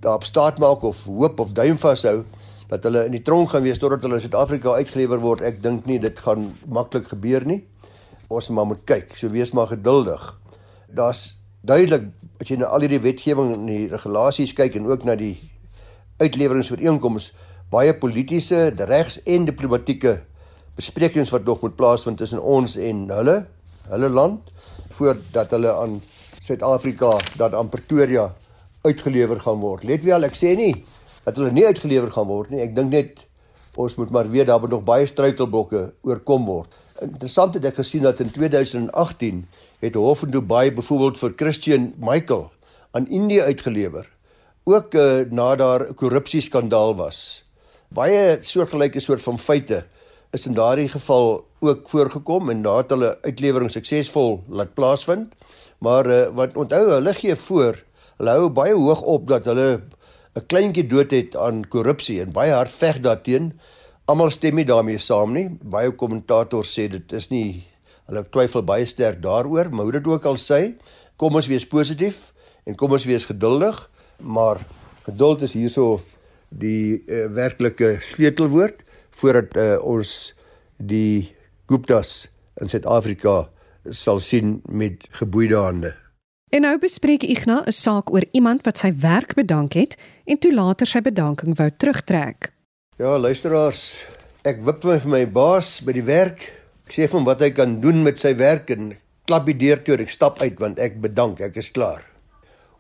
daarop 0.04 0.26
staat 0.28 0.60
maak 0.60 0.84
of 0.84 1.06
hoop 1.08 1.40
of 1.40 1.54
duim 1.56 1.78
vashou 1.80 2.24
dat 2.68 2.84
hulle 2.84 3.06
in 3.08 3.16
die 3.16 3.22
tronk 3.22 3.54
gaan 3.54 3.64
wees 3.64 3.80
totdat 3.80 4.04
hulle 4.04 4.20
in 4.20 4.26
Suid-Afrika 4.26 4.76
uitgelewer 4.80 5.22
word, 5.22 5.44
ek 5.46 5.62
dink 5.64 5.86
nie 5.88 6.00
dit 6.02 6.20
gaan 6.26 6.50
maklik 6.68 7.12
gebeur 7.14 7.46
nie 7.48 7.62
ons 8.34 8.50
maar 8.50 8.66
moet 8.66 8.84
kyk. 8.88 9.16
So 9.20 9.30
wees 9.30 9.52
maar 9.54 9.70
geduldig. 9.70 10.22
Daar's 10.90 11.36
duidelik 11.62 12.10
as 12.42 12.50
jy 12.50 12.60
na 12.60 12.72
al 12.74 12.84
hierdie 12.84 13.02
wetgewing 13.04 13.54
en 13.56 13.66
die 13.70 13.88
regulasies 13.92 14.56
kyk 14.58 14.78
en 14.80 14.90
ook 14.90 15.06
na 15.08 15.16
die 15.20 15.36
uitleweringsooreenkomste 16.22 17.52
baie 17.74 17.94
politieke, 17.98 18.70
regs 18.86 19.18
en 19.26 19.48
diplomatieke 19.48 20.20
besprekings 20.78 21.32
wat 21.34 21.46
nog 21.46 21.62
moet 21.62 21.76
plaasvind 21.78 22.20
tussen 22.22 22.42
ons 22.42 22.76
en 22.78 23.08
hulle, 23.10 23.38
hulle 23.90 24.10
land 24.10 24.52
voordat 24.94 25.54
hulle 25.56 25.74
aan 25.74 25.96
Suid-Afrika 26.44 27.16
dat 27.40 27.56
aan 27.58 27.70
Pretoria 27.74 28.28
uitgelewer 28.84 29.40
gaan 29.40 29.60
word. 29.64 29.84
Let 29.88 30.04
wel, 30.04 30.28
ek 30.28 30.36
sê 30.36 30.56
nie 30.60 30.74
dat 31.24 31.38
hulle 31.40 31.54
nie 31.56 31.66
uitgelewer 31.66 32.12
gaan 32.12 32.28
word 32.28 32.52
nie. 32.52 32.62
Ek 32.64 32.74
dink 32.76 32.92
net 32.92 33.26
ons 33.80 33.96
moet 33.98 34.12
maar 34.14 34.30
weet 34.30 34.50
daar 34.52 34.60
moet 34.62 34.74
nog 34.76 34.84
baie 34.86 35.08
struikelblokke 35.10 35.86
oorkom 36.06 36.46
word. 36.46 36.74
Interessant 37.02 37.56
het 37.58 37.66
ek 37.66 37.80
gesien 37.80 38.04
dat 38.06 38.20
in 38.22 38.30
2018 38.32 39.46
het 39.84 39.96
Hof 40.00 40.24
in 40.28 40.34
Dubai 40.36 40.72
byvoorbeeld 40.76 41.18
vir 41.20 41.34
Christian 41.40 41.94
Michael 41.98 42.52
aan 42.94 43.08
Indië 43.08 43.42
uitgelewer. 43.50 44.06
Ook 44.64 44.94
uh, 44.94 45.26
na 45.32 45.56
daar 45.56 45.90
'n 45.90 45.96
korrupsieskandaal 45.96 46.96
was. 46.96 47.44
Baie 47.90 48.38
soortgelyke 48.42 49.00
soort 49.00 49.22
van 49.22 49.38
feite 49.38 49.86
is 50.32 50.46
in 50.46 50.54
daardie 50.54 50.90
geval 50.90 51.46
ook 51.60 51.90
voorgekom 51.90 52.50
en 52.50 52.62
daar 52.62 52.78
het 52.78 52.90
hulle 52.90 53.18
uitlewering 53.22 53.72
suksesvol 53.72 54.44
laat 54.50 54.74
plaasvind. 54.74 55.34
Maar 55.78 56.08
uh, 56.08 56.28
wat 56.36 56.56
onthou 56.56 56.90
hulle 56.90 57.14
gee 57.14 57.36
voor, 57.36 57.84
hulle 58.18 58.38
hou 58.38 58.50
baie 58.50 58.74
hoog 58.74 59.02
op 59.02 59.28
dat 59.28 59.46
hulle 59.46 59.82
'n 60.36 60.46
kleintjie 60.48 60.88
dood 60.88 61.12
het 61.12 61.36
aan 61.36 61.68
korrupsie 61.68 62.22
en 62.22 62.32
baie 62.32 62.52
hard 62.52 62.72
veg 62.72 63.00
daarteenoor 63.00 63.54
Almal 64.04 64.34
stem 64.36 64.58
nie 64.60 64.66
daarmee 64.68 65.00
saam 65.00 65.32
nie. 65.32 65.46
Baie 65.48 65.94
kommentators 65.96 66.74
sê 66.76 66.90
dit 66.92 67.14
is 67.16 67.30
nie 67.32 67.64
hulle 68.10 68.26
twyfel 68.36 68.66
baie 68.68 68.84
sterk 68.84 69.22
daaroor, 69.24 69.70
maar 69.72 69.88
hoe 69.88 69.96
dit 69.96 70.10
ook 70.12 70.28
al 70.28 70.36
sê, 70.44 70.74
kom 71.16 71.40
ons 71.40 71.48
wees 71.48 71.64
positief 71.72 72.34
en 72.68 72.76
kom 72.76 72.92
ons 72.92 73.08
wees 73.08 73.24
geduldig, 73.30 73.80
maar 74.20 74.60
geduld 75.08 75.48
is 75.48 75.56
hierso 75.56 76.02
die 76.52 77.00
uh, 77.00 77.30
werklike 77.32 77.96
sleutelwoord 78.04 78.84
voordat 79.16 79.56
uh, 79.56 79.80
ons 79.80 80.34
die 80.76 81.32
Guptas 81.72 82.28
in 82.60 82.68
Suid-Afrika 82.68 83.46
sal 83.88 84.20
sien 84.20 84.58
met 84.68 85.08
geboeide 85.16 85.64
hande. 85.64 85.96
En 86.54 86.62
nou 86.62 86.76
bespreek 86.78 87.24
Ignas 87.26 87.66
'n 87.66 87.72
saak 87.72 88.14
oor 88.14 88.26
iemand 88.32 88.62
wat 88.66 88.78
sy 88.78 88.92
werk 89.02 89.34
bedank 89.34 89.74
het 89.74 89.98
en 90.26 90.38
toe 90.38 90.54
later 90.54 90.88
sy 90.88 91.02
bedanking 91.02 91.58
wou 91.58 91.70
terugtrek. 91.78 92.54
Ja, 92.98 93.18
luisteraars, 93.18 94.06
ek 94.46 94.62
wip 94.62 94.84
vir 94.84 95.08
my 95.10 95.26
baas 95.26 95.82
by 95.82 95.92
die 95.94 96.06
werk. 96.06 96.54
Ek 96.86 96.94
sê 96.94 97.10
vir 97.10 97.18
hom 97.18 97.26
wat 97.26 97.42
hy 97.42 97.50
kan 97.50 97.82
doen 97.82 98.04
met 98.04 98.20
sy 98.20 98.36
werk 98.36 98.70
en 98.70 98.94
klap 99.26 99.46
die 99.46 99.58
deur 99.58 99.82
toe 99.84 99.96
en 99.96 100.06
ek 100.06 100.10
stap 100.10 100.42
uit 100.42 100.60
want 100.60 100.78
ek 100.80 101.02
bedank, 101.02 101.42
ek 101.42 101.58
is 101.58 101.72
klaar. 101.72 102.04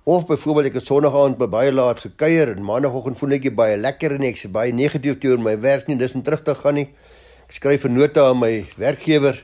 Of 0.05 0.27
byvoorbeeld 0.27 0.65
ek 0.65 0.73
het 0.73 0.85
Sondag 0.85 1.15
aand 1.15 1.37
by 1.37 1.47
baie 1.47 1.71
laat 1.71 1.99
gekuier 1.99 2.53
en 2.53 2.63
Maandagoggend 2.63 3.17
voel 3.17 3.31
ek 3.31 3.55
baie 3.55 3.77
lekker 3.77 4.11
en 4.11 4.21
ek 4.21 4.37
sê 4.37 4.51
baie 4.51 4.71
negatief 4.71 5.17
teenoor 5.17 5.41
my 5.41 5.57
werk 5.57 5.87
nie, 5.87 5.97
dis 5.97 6.13
in 6.13 6.21
terug 6.21 6.43
te 6.43 6.53
gaan 6.53 6.75
nie. 6.75 6.89
Ek 7.49 7.57
skryf 7.57 7.85
'n 7.85 7.97
nota 7.97 8.29
aan 8.29 8.37
my 8.37 8.65
werkgewer 8.77 9.43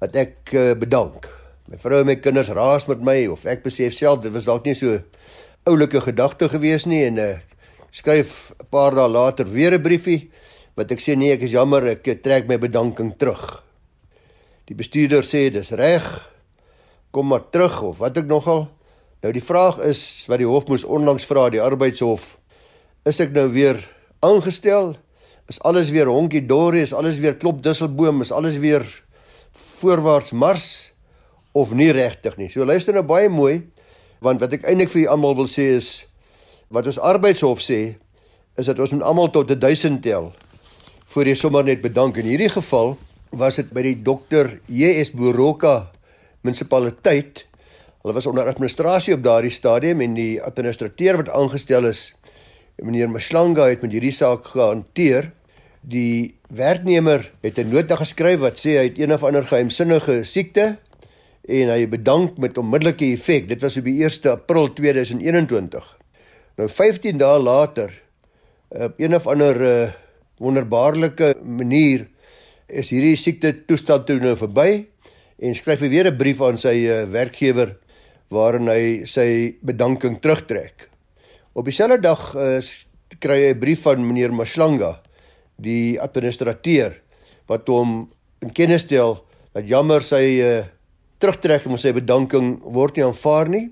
dat 0.00 0.16
ek 0.16 0.54
uh, 0.54 0.74
bedank. 0.74 1.39
My 1.70 1.78
vrou 1.78 2.00
en 2.02 2.08
my 2.08 2.16
kinders 2.18 2.48
raas 2.50 2.88
met 2.90 3.02
my 3.06 3.28
of 3.30 3.44
ek 3.46 3.60
besef 3.62 3.94
self 3.94 4.24
dit 4.24 4.32
was 4.34 4.48
dalk 4.48 4.64
nie 4.66 4.74
so 4.74 4.96
oulike 5.70 6.00
gedagte 6.02 6.48
gewees 6.50 6.82
nie 6.90 7.04
en 7.06 7.20
uh, 7.22 7.28
skryf 7.94 8.50
'n 8.58 8.66
paar 8.74 8.96
dae 8.98 9.06
later 9.06 9.46
weer 9.46 9.78
'n 9.78 9.82
briefie 9.82 10.32
wat 10.74 10.90
ek 10.90 10.98
sê 10.98 11.14
nee, 11.14 11.30
ek 11.30 11.46
is 11.46 11.54
jammer, 11.54 11.86
ek 11.86 12.22
trek 12.22 12.48
my 12.48 12.58
bedanking 12.58 13.14
terug. 13.14 13.62
Die 14.66 14.74
bestuurder 14.74 15.22
sê 15.22 15.50
dis 15.50 15.70
reg. 15.70 16.26
Kom 17.12 17.30
maar 17.30 17.50
terug 17.50 17.82
of 17.82 17.98
wat 17.98 18.18
ek 18.18 18.26
nogal. 18.26 18.66
Nou 19.22 19.32
die 19.32 19.44
vraag 19.44 19.78
is 19.78 20.26
wat 20.26 20.38
die 20.42 20.50
hof 20.50 20.66
moes 20.66 20.84
onlangs 20.84 21.26
vra, 21.26 21.50
die 21.50 21.62
arbeidshof, 21.62 22.36
is 23.06 23.20
ek 23.20 23.30
nou 23.30 23.46
weer 23.52 23.78
aangestel? 24.22 24.96
Is 25.46 25.60
alles 25.62 25.90
weer 25.90 26.10
honkie 26.10 26.46
dorie, 26.46 26.82
is 26.82 26.94
alles 26.94 27.18
weer 27.18 27.36
klop 27.36 27.62
dusselboom, 27.62 28.22
is 28.22 28.32
alles 28.32 28.58
weer 28.58 28.82
voorwaarts 29.52 30.32
mars 30.32 30.89
of 31.52 31.72
nie 31.74 31.90
regtig 31.92 32.36
nie. 32.38 32.48
So 32.50 32.64
luister 32.64 32.94
nou 32.94 33.04
baie 33.06 33.28
mooi 33.28 33.62
want 34.20 34.40
wat 34.42 34.52
ek 34.52 34.66
eintlik 34.68 34.92
vir 34.92 35.02
julle 35.02 35.14
almal 35.14 35.36
wil 35.38 35.48
sê 35.48 35.70
is 35.78 35.90
wat 36.70 36.86
ons 36.86 37.00
arbeidshof 37.00 37.62
sê 37.64 37.80
is 38.60 38.68
dat 38.68 38.78
ons 38.78 38.92
moet 38.94 39.06
almal 39.06 39.30
tot 39.32 39.48
1000 39.50 40.02
tel 40.04 40.30
voor 41.10 41.26
jy 41.26 41.34
sommer 41.34 41.64
net 41.66 41.80
bedank. 41.82 42.20
In 42.20 42.28
hierdie 42.30 42.52
geval 42.52 42.94
was 43.34 43.58
dit 43.58 43.70
by 43.74 43.82
die 43.82 43.96
dokter 44.06 44.52
JS 44.70 45.10
Boroka 45.16 45.90
munisipaliteit. 46.46 47.44
Hulle 48.00 48.14
was 48.16 48.28
onder 48.30 48.48
administrasie 48.48 49.16
op 49.16 49.24
daardie 49.24 49.52
stadium 49.52 50.00
en 50.04 50.14
die 50.16 50.38
administrateur 50.42 51.20
wat 51.20 51.32
aangestel 51.36 51.88
is, 51.90 52.12
meneer 52.80 53.10
Mslanga 53.12 53.66
het 53.68 53.82
met 53.84 53.92
hierdie 53.92 54.14
saak 54.14 54.52
gehanteer. 54.54 55.32
Die 55.80 56.36
werknemer 56.48 57.26
het 57.42 57.58
'n 57.58 57.72
nota 57.72 57.96
geskryf 57.96 58.40
wat 58.40 58.56
sê 58.58 58.78
hy 58.78 58.84
het 58.88 58.98
een 58.98 59.12
of 59.12 59.24
ander 59.24 59.44
geheimsinnige 59.44 60.24
siekte 60.24 60.78
en 61.48 61.72
hy 61.72 61.86
bedank 61.88 62.38
met 62.38 62.58
onmiddellike 62.60 63.12
effek. 63.14 63.48
Dit 63.48 63.62
was 63.64 63.78
op 63.80 63.88
die 63.88 64.02
1 64.04 64.30
April 64.32 64.72
2021. 64.76 65.86
Nou 66.60 66.68
15 66.68 67.18
dae 67.20 67.38
later 67.40 67.94
op 68.70 69.00
een 69.00 69.14
of 69.14 69.26
ander 69.26 69.56
uh, 69.66 69.90
wonderbaarlike 70.38 71.34
manier 71.42 72.06
is 72.70 72.92
hierdie 72.94 73.16
siekte 73.18 73.52
toestand 73.66 74.06
toe 74.06 74.20
nou 74.22 74.36
verby 74.38 74.84
en 75.40 75.56
skryf 75.56 75.82
hy 75.82 75.88
weer 75.90 76.10
'n 76.10 76.18
brief 76.20 76.42
aan 76.44 76.60
sy 76.60 76.86
uh, 76.86 77.02
werkgewer 77.10 77.74
waarin 78.30 78.68
hy 78.70 79.06
sy 79.06 79.56
bedanking 79.66 80.20
terugtrek. 80.20 80.88
Op 81.52 81.64
dieselfde 81.64 81.98
dag 81.98 82.22
uh, 82.36 82.60
kry 83.18 83.38
hy 83.48 83.54
'n 83.54 83.60
brief 83.60 83.82
van 83.82 84.06
meneer 84.06 84.32
Maslanga, 84.32 85.00
die 85.56 85.98
administrateur 86.00 87.00
wat 87.48 87.66
hom 87.68 88.12
in 88.40 88.52
kennis 88.52 88.86
stel 88.86 89.24
dat 89.52 89.66
jammer 89.66 90.00
sy 90.02 90.38
uh, 90.40 90.62
terugtrekking 91.20 91.74
van 91.74 91.82
sy 91.82 91.92
bedanking 91.96 92.50
word 92.74 92.96
nie 92.96 93.06
aanvaar 93.06 93.50
nie. 93.52 93.66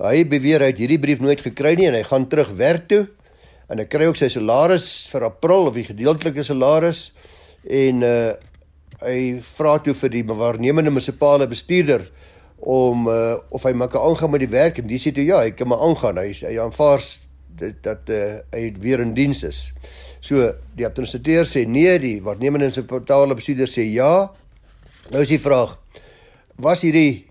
Hy 0.00 0.24
beweer 0.28 0.64
hy 0.64 0.70
het 0.72 0.80
hierdie 0.80 1.00
brief 1.00 1.20
nooit 1.20 1.42
gekry 1.44 1.74
nie 1.76 1.90
en 1.90 1.96
hy 1.98 2.04
gaan 2.08 2.28
terug 2.32 2.54
werk 2.56 2.88
toe 2.88 3.04
en 3.70 3.78
hy 3.78 3.86
kry 3.86 4.08
ook 4.08 4.18
sy 4.18 4.30
salaris 4.32 4.86
vir 5.12 5.28
April 5.28 5.68
of 5.68 5.76
die 5.76 5.86
gedeeltelike 5.90 6.44
salaris 6.46 7.10
en 7.68 8.06
uh 8.06 8.30
hy 9.00 9.38
vra 9.40 9.78
toe 9.80 9.94
vir 9.96 10.10
die 10.12 10.20
waarnemende 10.28 10.90
munisipale 10.92 11.46
bestuurder 11.48 12.02
om 12.60 13.06
uh 13.08 13.38
of 13.48 13.64
hy 13.64 13.72
maar 13.72 13.88
kan 13.88 14.04
aangaan 14.04 14.34
met 14.34 14.42
die 14.44 14.52
werk 14.52 14.80
en 14.80 14.88
die 14.90 14.98
sê 15.00 15.12
toe 15.16 15.24
ja, 15.24 15.40
hy 15.40 15.54
kan 15.56 15.70
maar 15.70 15.80
aangaan. 15.86 16.20
Hy 16.20 16.34
hy 16.42 16.58
aanvaar 16.60 17.00
dit 17.60 17.76
dat 17.84 18.10
uh, 18.12 18.40
hy 18.54 18.62
weer 18.80 19.02
in 19.04 19.14
diens 19.16 19.42
is. 19.44 19.62
So 20.24 20.50
die 20.76 20.86
administrateur 20.88 21.48
sê 21.48 21.64
nee, 21.68 21.92
die 22.00 22.18
waarnemende 22.24 22.70
munisipale 22.70 23.36
bestuurder 23.36 23.70
sê 23.70 23.86
ja. 23.88 24.30
Nou 25.10 25.22
is 25.24 25.32
die 25.32 25.40
vraag: 25.40 25.76
Was 26.60 26.82
hierdie 26.84 27.24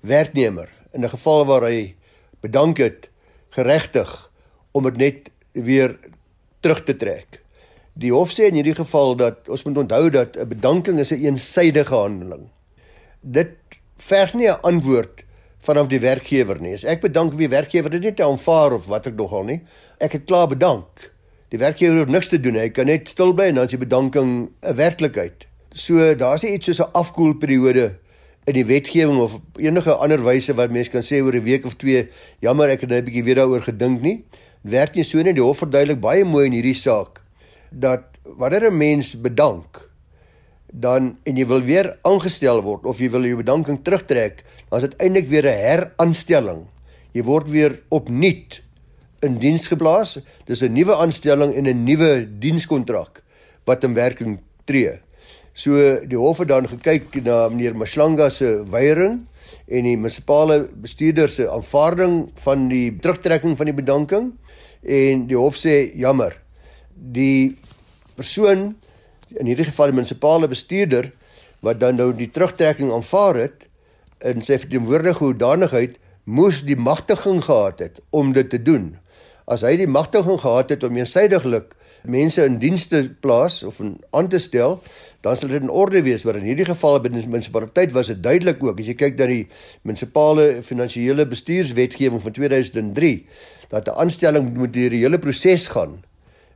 werknemer 0.00 0.70
in 0.96 1.04
'n 1.04 1.12
geval 1.12 1.44
waar 1.44 1.62
hy 1.68 1.94
bedank 2.40 2.78
het 2.78 3.10
geregtig 3.50 4.30
om 4.72 4.82
dit 4.82 4.96
net 4.96 5.30
weer 5.52 5.98
terug 6.60 6.84
te 6.84 6.96
trek? 6.96 7.42
Die 7.92 8.12
hof 8.12 8.30
sê 8.32 8.48
in 8.48 8.54
hierdie 8.54 8.74
geval 8.74 9.16
dat 9.16 9.48
ons 9.48 9.64
moet 9.64 9.78
onthou 9.78 10.10
dat 10.10 10.36
'n 10.36 10.48
bedanking 10.48 10.98
is 10.98 11.12
'n 11.12 11.20
eensydige 11.20 11.94
handeling. 11.94 12.48
Dit 13.20 13.52
verg 13.98 14.34
nie 14.34 14.48
'n 14.48 14.62
antwoord 14.62 15.24
vanaf 15.58 15.86
die 15.86 16.00
werkgewer 16.00 16.60
nie. 16.60 16.74
As 16.74 16.84
ek 16.84 17.00
bedank 17.00 17.34
wie 17.34 17.48
werkgewer 17.48 17.90
dit 17.90 18.02
nie 18.02 18.14
te 18.14 18.24
aanvaar 18.24 18.72
of 18.72 18.86
wat 18.86 19.06
ek 19.06 19.14
nogal 19.14 19.44
nie. 19.44 19.60
Ek 19.98 20.12
het 20.12 20.24
klaar 20.24 20.48
bedank. 20.48 21.12
Die 21.48 21.58
werkgewer 21.58 21.98
hoef 21.98 22.08
niks 22.08 22.28
te 22.28 22.40
doen. 22.40 22.54
Hy 22.54 22.70
kan 22.70 22.86
net 22.86 23.08
stil 23.08 23.32
bly 23.32 23.44
en 23.44 23.54
dan 23.54 23.64
is 23.64 23.70
die 23.70 23.86
bedanking 23.86 24.50
'n 24.62 24.74
werklikheid. 24.74 25.46
So 25.72 26.14
daar's 26.14 26.44
iets 26.44 26.64
soos 26.66 26.80
'n 26.80 26.92
afkoelperiode 26.92 27.98
in 28.50 28.58
die 28.58 28.66
wetgewing 28.66 29.20
of 29.22 29.38
enige 29.60 29.94
ander 29.94 30.22
wyse 30.26 30.54
wat 30.58 30.72
mense 30.74 30.90
kan 30.90 31.04
sê 31.06 31.22
oor 31.22 31.34
'n 31.34 31.44
week 31.44 31.66
of 31.66 31.76
twee, 31.78 32.08
jammer 32.40 32.68
ek 32.68 32.80
het 32.82 32.90
net 32.90 33.02
'n 33.02 33.06
bietjie 33.06 33.24
weer 33.24 33.38
daaroor 33.38 33.62
gedink 33.62 34.02
nie. 34.02 34.24
Werk 34.62 34.94
nie 34.94 35.04
so 35.04 35.22
nie. 35.22 35.32
Die 35.32 35.42
hof 35.42 35.58
verduidelik 35.58 36.00
baie 36.00 36.24
mooi 36.24 36.46
in 36.46 36.52
hierdie 36.52 36.74
saak 36.74 37.22
dat 37.70 38.04
wanneer 38.24 38.70
'n 38.70 38.76
mens 38.76 39.14
bedank 39.14 39.88
dan 40.72 41.18
en 41.24 41.36
jy 41.36 41.46
wil 41.46 41.62
weer 41.62 41.98
aangestel 42.02 42.62
word 42.62 42.84
of 42.86 42.98
jy 42.98 43.10
wil 43.10 43.24
jou 43.26 43.36
bedanking 43.36 43.82
terugtrek, 43.82 44.44
dan 44.70 44.78
is 44.78 44.88
dit 44.88 45.00
eintlik 45.02 45.28
weer 45.28 45.46
'n 45.46 45.62
heraanstelling. 45.66 46.66
Jy 47.12 47.22
word 47.22 47.50
weer 47.50 47.82
opnuut 47.88 48.62
in 49.22 49.38
diens 49.38 49.66
geplaas. 49.66 50.20
Dis 50.46 50.62
'n 50.62 50.72
nuwe 50.72 50.96
aanstelling 50.96 51.54
en 51.54 51.66
'n 51.66 51.84
nuwe 51.84 52.28
dienskontrak 52.38 53.22
wat 53.64 53.84
in 53.84 53.94
werking 53.94 54.40
tree. 54.64 55.00
So 55.60 55.76
die 56.08 56.16
hof 56.16 56.38
het 56.40 56.48
dan 56.48 56.64
gekyk 56.70 57.18
na 57.26 57.50
meneer 57.52 57.74
Maslanga 57.76 58.30
se 58.32 58.62
weiering 58.72 59.18
en 59.68 59.84
die 59.84 59.96
munisipale 59.98 60.62
bestuurder 60.80 61.28
se 61.28 61.48
aanvaarding 61.52 62.30
van 62.46 62.68
die 62.70 62.94
terugtrekking 63.02 63.58
van 63.58 63.68
die 63.68 63.76
bedanking 63.76 64.30
en 64.80 65.26
die 65.28 65.36
hof 65.36 65.58
sê 65.60 65.90
jammer. 66.00 66.32
Die 66.96 67.58
persoon 68.16 68.70
in 69.36 69.50
hierdie 69.50 69.68
geval 69.68 69.92
die 69.92 69.98
munisipale 69.98 70.48
bestuurder 70.48 71.10
wat 71.66 71.82
dan 71.82 72.00
nou 72.00 72.08
die 72.16 72.30
terugtrekking 72.32 72.94
aanvaar 72.96 73.42
het 73.42 73.66
in 74.32 74.40
sy 74.40 74.56
verteenwoordigende 74.62 75.34
hoedanigheid 75.34 76.00
moes 76.24 76.62
die 76.64 76.78
magtiging 76.78 77.42
gehad 77.44 77.84
het 77.84 78.00
om 78.16 78.32
dit 78.32 78.48
te 78.48 78.62
doen. 78.62 78.94
As 79.44 79.60
hy 79.66 79.74
die 79.76 79.90
magtiging 79.90 80.40
gehad 80.40 80.72
het 80.72 80.88
om 80.88 80.96
eensydiglik 80.96 81.74
mense 82.02 82.44
in 82.44 82.58
dienste 82.58 83.02
plaas 83.20 83.62
of 83.62 83.80
in 83.80 83.96
aan 84.10 84.28
te 84.28 84.38
stel, 84.38 84.80
dan 85.20 85.36
sal 85.36 85.52
dit 85.52 85.62
in 85.62 85.70
orde 85.70 86.02
wees, 86.02 86.24
maar 86.24 86.38
in 86.40 86.46
hierdie 86.48 86.68
geval 86.68 87.00
binne 87.04 87.20
die 87.20 87.28
munisipaliteit 87.28 87.92
was 87.92 88.08
dit 88.12 88.22
duidelik 88.22 88.62
ook. 88.64 88.80
As 88.80 88.88
jy 88.88 88.96
kyk 88.96 89.18
na 89.18 89.26
die 89.30 89.42
munisipale 89.82 90.62
finansiële 90.66 91.26
bestuurswetgewing 91.28 92.22
van 92.22 92.32
2003, 92.32 93.26
dat 93.70 93.88
'n 93.88 93.98
aanstelling 94.00 94.56
moet 94.56 94.72
deur 94.72 94.90
die 94.90 95.04
hele 95.04 95.18
proses 95.18 95.66
gaan 95.66 96.02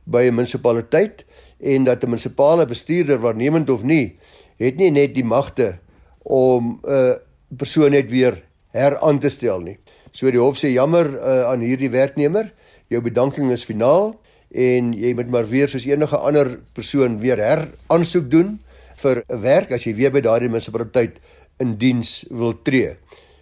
by 0.05 0.25
'n 0.27 0.35
munisipaliteit 0.35 1.25
en 1.59 1.83
dat 1.83 2.03
'n 2.03 2.09
munisipale 2.09 2.65
bestuurder 2.65 3.19
waarnemend 3.19 3.69
of 3.69 3.83
nie, 3.83 4.17
het 4.57 4.77
nie 4.77 4.91
net 4.91 5.13
die 5.15 5.23
magte 5.23 5.79
om 6.23 6.79
'n 6.83 6.91
uh, 6.91 7.13
persoon 7.57 7.91
net 7.91 8.09
weer 8.09 8.43
heraan 8.71 9.19
te 9.19 9.29
stel 9.29 9.59
nie. 9.59 9.77
So 10.11 10.31
die 10.31 10.39
hof 10.39 10.57
sê 10.57 10.71
jammer 10.73 11.05
uh, 11.05 11.51
aan 11.51 11.59
hierdie 11.59 11.89
werknemer, 11.89 12.53
jou 12.87 13.01
bedanking 13.01 13.51
is 13.51 13.63
finaal 13.63 14.15
en 14.55 14.93
jy 14.95 15.11
moet 15.13 15.29
maar 15.31 15.47
weer 15.51 15.69
soos 15.69 15.85
enige 15.85 16.17
ander 16.17 16.55
persoon 16.73 17.19
weer 17.19 17.39
heraansoek 17.43 18.29
doen 18.31 18.59
vir 19.03 19.23
'n 19.27 19.41
werk 19.41 19.71
as 19.71 19.83
jy 19.83 19.93
weer 19.93 20.11
by 20.11 20.21
daardie 20.21 20.49
munisipaliteit 20.49 21.19
in 21.59 21.75
diens 21.77 22.25
wil 22.29 22.53
tree. 22.63 22.95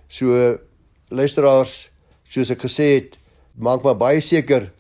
So 0.10 0.58
luisteraars, 1.10 1.90
soos 2.30 2.50
ek 2.50 2.66
gesê 2.66 2.96
het, 2.98 3.18
maak 3.56 3.84
maar 3.84 3.98
baie 3.98 4.22
seker 4.22 4.72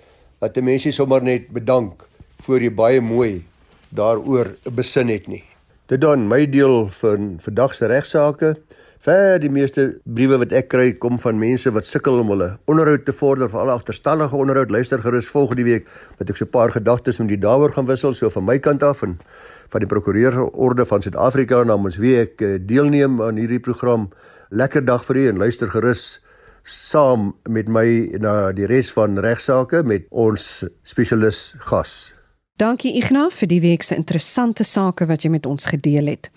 dat 0.42 0.58
'n 0.58 0.64
mens 0.64 0.86
nie 0.86 0.92
sommer 0.92 1.22
net 1.22 1.50
bedank 1.50 2.08
voor 2.42 2.62
jy 2.62 2.70
baie 2.70 3.02
mooi 3.02 3.44
daaroor 3.90 4.56
besin 4.74 5.10
het 5.10 5.28
nie. 5.28 5.44
Dit 5.88 6.02
dan 6.02 6.28
my 6.28 6.50
deel 6.50 6.90
van 6.90 7.38
vandag 7.40 7.76
se 7.76 7.86
regsaake. 7.86 8.56
Vir 9.04 9.36
die 9.44 9.50
meeste 9.52 9.84
briewe 10.08 10.38
wat 10.40 10.54
ek 10.56 10.70
kry 10.72 10.86
kom 10.96 11.18
van 11.20 11.36
mense 11.36 11.68
wat 11.76 11.84
sukkel 11.84 12.22
om 12.22 12.30
hulle 12.32 12.46
onderhoud 12.72 13.02
te 13.04 13.12
vorder 13.12 13.50
vir 13.52 13.60
al 13.60 13.72
agterstallige 13.74 14.38
onderhoud. 14.40 14.72
Luister 14.72 15.04
gerus 15.04 15.28
volgende 15.28 15.66
week 15.68 15.90
dat 16.22 16.32
ek 16.32 16.40
so 16.40 16.46
'n 16.46 16.56
paar 16.56 16.72
gedagtes 16.72 17.20
met 17.20 17.28
die 17.28 17.38
daaroor 17.38 17.74
gaan 17.76 17.86
wissel 17.86 18.14
so 18.14 18.30
van 18.30 18.46
my 18.46 18.58
kant 18.60 18.82
af 18.82 19.04
en 19.04 19.20
van 19.68 19.80
die 19.82 19.92
prokureursorde 19.92 20.86
van 20.86 21.02
Suid-Afrika 21.02 21.64
namens 21.64 21.98
wie 21.98 22.16
ek 22.16 22.42
eh, 22.42 22.60
deelneem 22.62 23.22
aan 23.22 23.36
hierdie 23.36 23.60
program. 23.60 24.10
Lekker 24.52 24.86
dag 24.86 25.04
vir 25.04 25.16
u 25.16 25.28
en 25.28 25.38
luister 25.38 25.68
gerus 25.68 26.22
saam 26.64 27.36
met 27.50 27.68
my 27.68 28.08
na 28.20 28.54
die 28.54 28.66
res 28.66 28.94
van 28.94 29.20
regsaake 29.20 29.84
met 29.84 30.08
ons 30.12 30.64
spesialis 30.84 31.56
gas. 31.60 32.23
Dankie 32.62 32.92
Ignas 33.00 33.34
vir 33.40 33.50
die 33.50 33.62
week 33.64 33.82
se 33.82 33.96
interessante 33.98 34.62
sake 34.62 35.08
wat 35.10 35.24
jy 35.26 35.32
met 35.34 35.48
ons 35.50 35.66
gedeel 35.66 36.12
het. 36.12 36.28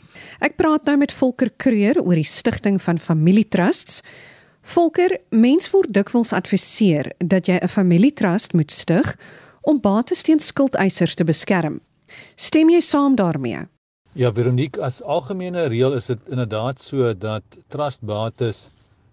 Ek 0.40 0.54
praat 0.56 0.86
nou 0.88 0.94
met 1.02 1.12
Volker 1.12 1.50
Kreur 1.60 1.98
oor 2.00 2.16
die 2.16 2.24
stigting 2.24 2.78
van 2.80 2.96
familietrusts. 2.96 4.00
Volker, 4.64 5.12
mens 5.28 5.68
word 5.74 5.92
dikwels 5.92 6.32
adviseer 6.32 7.10
dat 7.20 7.50
jy 7.52 7.58
'n 7.60 7.68
familietrust 7.68 8.56
moet 8.56 8.72
stig 8.72 9.12
om 9.68 9.78
bates 9.78 10.22
teen 10.22 10.40
skuldeisers 10.40 11.14
te 11.14 11.24
beskerm. 11.24 11.80
Stem 12.36 12.70
jy 12.70 12.80
saam 12.80 13.16
daarmee? 13.16 13.68
Ja, 14.14 14.32
Veronique, 14.32 14.80
as 14.80 15.02
algemene 15.02 15.68
reël 15.68 15.92
is 15.92 16.06
dit 16.06 16.18
inderdaad 16.30 16.80
so 16.80 17.12
dat 17.12 17.44
trustbates 17.68 18.70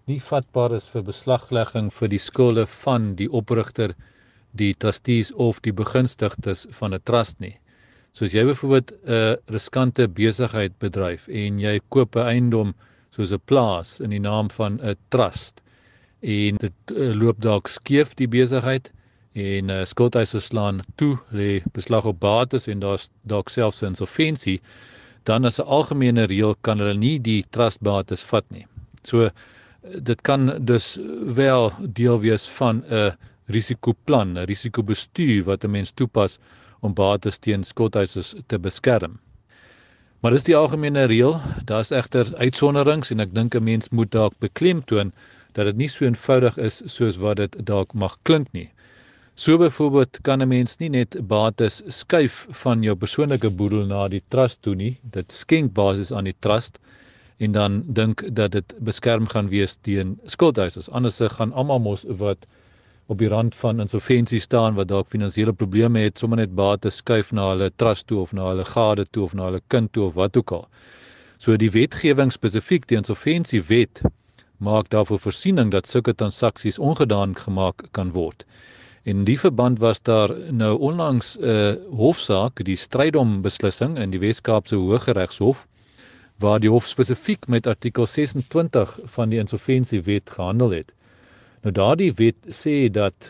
nie 0.08 0.22
vatbaar 0.22 0.72
is 0.72 0.88
vir 0.88 1.04
beslaglegging 1.04 1.92
vir 1.92 2.08
die 2.08 2.20
skulde 2.20 2.66
van 2.66 3.16
die 3.16 3.28
oprigter, 3.28 3.94
die 4.60 4.74
trustees 4.74 5.32
of 5.34 5.60
die 5.66 5.74
begunstigdes 5.74 6.66
van 6.80 6.94
'n 6.94 7.04
trust 7.04 7.40
nie. 7.40 7.56
Soos 8.14 8.34
jy 8.34 8.44
byvoorbeeld 8.46 8.92
'n 9.06 9.38
riskante 9.54 10.08
besigheid 10.08 10.74
bedryf 10.80 11.28
en 11.28 11.60
jy 11.60 11.80
koop 11.90 12.16
'n 12.16 12.28
eiendom 12.34 12.74
soos 13.12 13.32
'n 13.34 13.42
plaas 13.46 14.00
in 14.00 14.10
die 14.10 14.20
naam 14.20 14.50
van 14.50 14.80
'n 14.82 14.96
trust 15.10 15.62
en 16.22 16.58
dit 16.58 16.74
uh, 16.92 17.14
loop 17.14 17.42
dalk 17.42 17.68
skeef 17.68 18.16
die 18.16 18.28
besigheid 18.28 18.92
en 19.34 19.70
uh, 19.70 19.84
skuldeisers 19.86 20.46
slaan 20.46 20.82
toe 20.96 21.18
lê 21.32 21.62
beslag 21.74 22.06
op 22.06 22.20
bates 22.20 22.68
en 22.68 22.80
daar's 22.80 23.10
dalk 23.24 23.50
selfs 23.50 23.84
insolventie 23.84 24.62
dan 25.24 25.46
as 25.46 25.60
'n 25.60 25.68
algemene 25.68 26.26
reël 26.26 26.56
kan 26.62 26.80
hulle 26.80 26.98
nie 26.98 27.20
die 27.20 27.44
trustbates 27.50 28.24
vat 28.24 28.46
nie. 28.52 28.66
So 29.04 29.30
dit 29.84 30.22
kan 30.22 30.66
dus 30.66 30.98
wel 31.36 31.72
deel 31.80 32.20
wees 32.20 32.48
van 32.48 32.84
'n 32.88 33.12
risikoplan, 33.48 34.38
'n 34.38 34.46
risikobestuur 34.46 35.44
wat 35.44 35.64
'n 35.64 35.72
mens 35.72 35.92
toepas 35.92 36.40
om 36.82 36.94
bates 36.94 37.38
teen 37.38 37.64
skuldeisers 37.64 38.36
te 38.48 38.60
beskerm. 38.60 39.20
Maar 40.24 40.32
dis 40.32 40.44
die 40.48 40.56
algemene 40.56 41.04
reël. 41.12 41.42
Daar's 41.66 41.92
egter 41.92 42.30
uitsonderings 42.36 43.12
en 43.12 43.20
ek 43.20 43.34
dink 43.36 43.56
'n 43.56 43.64
mens 43.64 43.90
moet 43.90 44.12
dalk 44.12 44.34
beklemtoon 44.40 45.12
dat 45.52 45.66
dit 45.66 45.76
nie 45.76 45.90
so 45.90 46.06
eenvoudig 46.06 46.58
is 46.58 46.82
soos 46.86 47.18
wat 47.18 47.38
dit 47.38 47.66
dalk 47.66 47.94
mag 47.94 48.18
klink 48.24 48.48
nie. 48.54 48.70
So 49.36 49.58
byvoorbeeld 49.58 50.20
kan 50.22 50.42
'n 50.42 50.48
mens 50.48 50.78
nie 50.80 50.90
net 50.90 51.18
bates 51.28 51.82
skuif 51.88 52.46
van 52.64 52.84
jou 52.84 52.96
persoonlike 52.96 53.50
boedel 53.50 53.86
na 53.86 54.08
die 54.08 54.24
trust 54.30 54.62
toe 54.62 54.76
nie. 54.76 55.00
Dit 55.02 55.32
skenk 55.32 55.74
basis 55.74 56.12
aan 56.12 56.24
die 56.24 56.36
trust 56.40 56.80
en 57.38 57.52
dan 57.52 57.84
dink 57.88 58.24
dat 58.36 58.52
dit 58.52 58.74
beskerm 58.80 59.28
gaan 59.28 59.50
wees 59.50 59.76
teen 59.82 60.20
skuldeisers. 60.26 60.90
Anders 60.90 61.20
gaan 61.20 61.54
almal 61.54 61.80
mos 61.80 62.06
wat 62.08 62.46
op 63.08 63.18
die 63.18 63.28
rand 63.28 63.56
van 63.56 63.80
insolventie 63.84 64.40
staan 64.40 64.76
wat 64.80 64.88
dalk 64.88 65.10
finansiële 65.12 65.54
probleme 65.54 66.00
het, 66.00 66.20
sommer 66.20 66.38
net 66.38 66.56
bates 66.56 67.02
skuif 67.02 67.32
na 67.32 67.50
hulle 67.50 67.72
trust 67.76 68.08
toe 68.08 68.20
of 68.22 68.34
na 68.34 68.48
hulle 68.52 68.66
gade 68.66 69.06
toe 69.12 69.24
of 69.24 69.34
na 69.34 69.50
hulle 69.50 69.62
kind 69.68 69.92
toe 69.94 70.06
of 70.06 70.14
wat 70.20 70.38
ook 70.38 70.52
al. 70.52 70.68
So 71.38 71.58
die 71.58 71.72
wetgewing 71.72 72.32
spesifiek 72.32 72.88
die 72.88 72.98
insolventiewet 72.98 74.02
maak 74.64 74.90
daarvoor 74.90 75.20
voorsiening 75.20 75.72
dat 75.72 75.88
sulke 75.92 76.14
transaksies 76.16 76.80
ongedaan 76.80 77.36
gemaak 77.36 77.88
kan 77.92 78.14
word. 78.16 78.46
En 79.04 79.18
in 79.18 79.26
die 79.28 79.40
verband 79.40 79.80
was 79.80 80.02
daar 80.02 80.32
nou 80.52 80.80
onlangs 80.80 81.36
'n 81.38 81.44
uh, 81.44 81.76
hofsaak, 82.00 82.64
die 82.64 82.76
strydom 82.76 83.42
beslissing 83.42 83.98
in 83.98 84.10
die 84.10 84.20
Wes-Kaapse 84.20 84.76
Hooggeregshof 84.76 85.68
waar 86.40 86.60
die 86.60 86.70
hof 86.70 86.88
spesifiek 86.88 87.48
met 87.48 87.68
artikel 87.68 88.06
26 88.06 89.00
van 89.04 89.30
die 89.30 89.40
insolventiewet 89.40 90.30
gehandel 90.30 90.70
het. 90.70 90.94
Nou 91.64 91.72
daardie 91.72 92.12
wet 92.20 92.50
sê 92.52 92.90
dat 92.92 93.30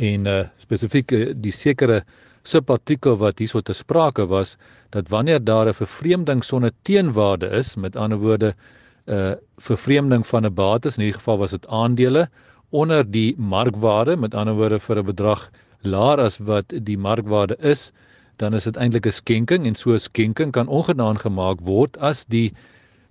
en 0.00 0.28
uh, 0.28 0.44
spesifiek 0.60 1.12
uh, 1.12 1.26
die 1.36 1.52
sekere 1.52 2.02
subartikel 2.46 3.18
wat 3.20 3.40
hierso 3.42 3.60
te 3.60 3.74
sprake 3.76 4.24
was 4.30 4.54
dat 4.94 5.10
wanneer 5.12 5.42
daar 5.44 5.68
'n 5.68 5.76
vervreemding 5.76 6.44
sonder 6.44 6.72
teenwaarde 6.88 7.48
is, 7.60 7.76
met 7.76 7.96
ander 7.96 8.18
woorde 8.18 8.54
'n 8.54 9.12
uh, 9.12 9.34
vervreemding 9.58 10.26
van 10.26 10.46
'n 10.46 10.54
bates, 10.54 10.96
in 10.96 11.04
hierdie 11.04 11.20
geval 11.20 11.38
was 11.38 11.50
dit 11.50 11.66
aandele 11.68 12.28
onder 12.70 13.04
die 13.10 13.34
markwaarde, 13.38 14.16
met 14.16 14.34
ander 14.34 14.54
woorde 14.54 14.80
vir 14.80 14.98
'n 14.98 15.06
bedrag 15.06 15.50
laer 15.82 16.18
as 16.20 16.38
wat 16.38 16.72
die 16.82 16.98
markwaarde 16.98 17.56
is, 17.60 17.92
dan 18.36 18.54
is 18.54 18.64
dit 18.64 18.76
eintlik 18.76 19.06
'n 19.06 19.18
skenking 19.20 19.66
en 19.66 19.74
so 19.74 19.92
'n 19.92 19.98
skenking 19.98 20.52
kan 20.52 20.68
ongedaan 20.68 21.18
gemaak 21.18 21.60
word 21.60 21.98
as 21.98 22.24
die 22.24 22.52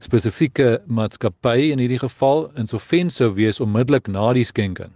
spesifieke 0.05 0.79
maatskappy 0.87 1.71
in 1.71 1.81
hierdie 1.81 2.01
geval 2.01 2.45
insolvent 2.61 3.13
sou 3.13 3.31
wees 3.37 3.61
onmiddellik 3.63 4.07
na 4.11 4.31
die 4.37 4.45
skenking. 4.45 4.93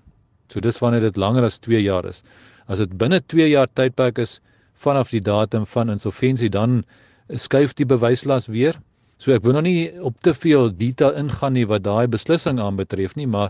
So 0.50 0.62
dis 0.62 0.80
wanneer 0.82 1.06
dit 1.08 1.18
langer 1.18 1.48
as 1.48 1.60
2 1.66 1.82
jaar 1.82 2.06
is. 2.10 2.24
As 2.70 2.82
dit 2.82 2.94
binne 3.02 3.22
2 3.34 3.50
jaar 3.50 3.70
tydperk 3.74 4.22
is 4.22 4.40
vanaf 4.84 5.12
die 5.14 5.24
datum 5.24 5.66
van 5.66 5.90
insolventie, 5.90 6.50
dan 6.50 6.84
skuif 7.30 7.74
die 7.78 7.86
bewyslas 7.86 8.48
weer. 8.48 8.78
So 9.20 9.34
ek 9.36 9.44
wil 9.44 9.58
nog 9.58 9.66
nie 9.66 9.90
op 10.06 10.16
te 10.24 10.32
veel 10.34 10.70
detail 10.80 11.18
ingaan 11.20 11.58
nie 11.58 11.66
wat 11.68 11.84
daai 11.84 12.08
beslissing 12.08 12.62
aanbetref 12.64 13.18
nie, 13.20 13.28
maar 13.28 13.50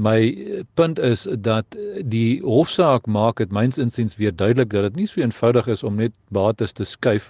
my 0.00 0.16
punt 0.80 0.98
is 0.98 1.26
dat 1.44 1.76
die 2.08 2.40
hofsaak 2.40 3.06
maak 3.06 3.42
dit 3.42 3.52
myns 3.52 3.78
insiens 3.78 4.16
weer 4.16 4.32
duidelik 4.32 4.72
dat 4.72 4.88
dit 4.88 5.02
nie 5.02 5.10
so 5.10 5.20
eenvoudig 5.20 5.68
is 5.74 5.84
om 5.84 6.00
net 6.00 6.16
bates 6.32 6.72
te 6.72 6.88
skuif 6.88 7.28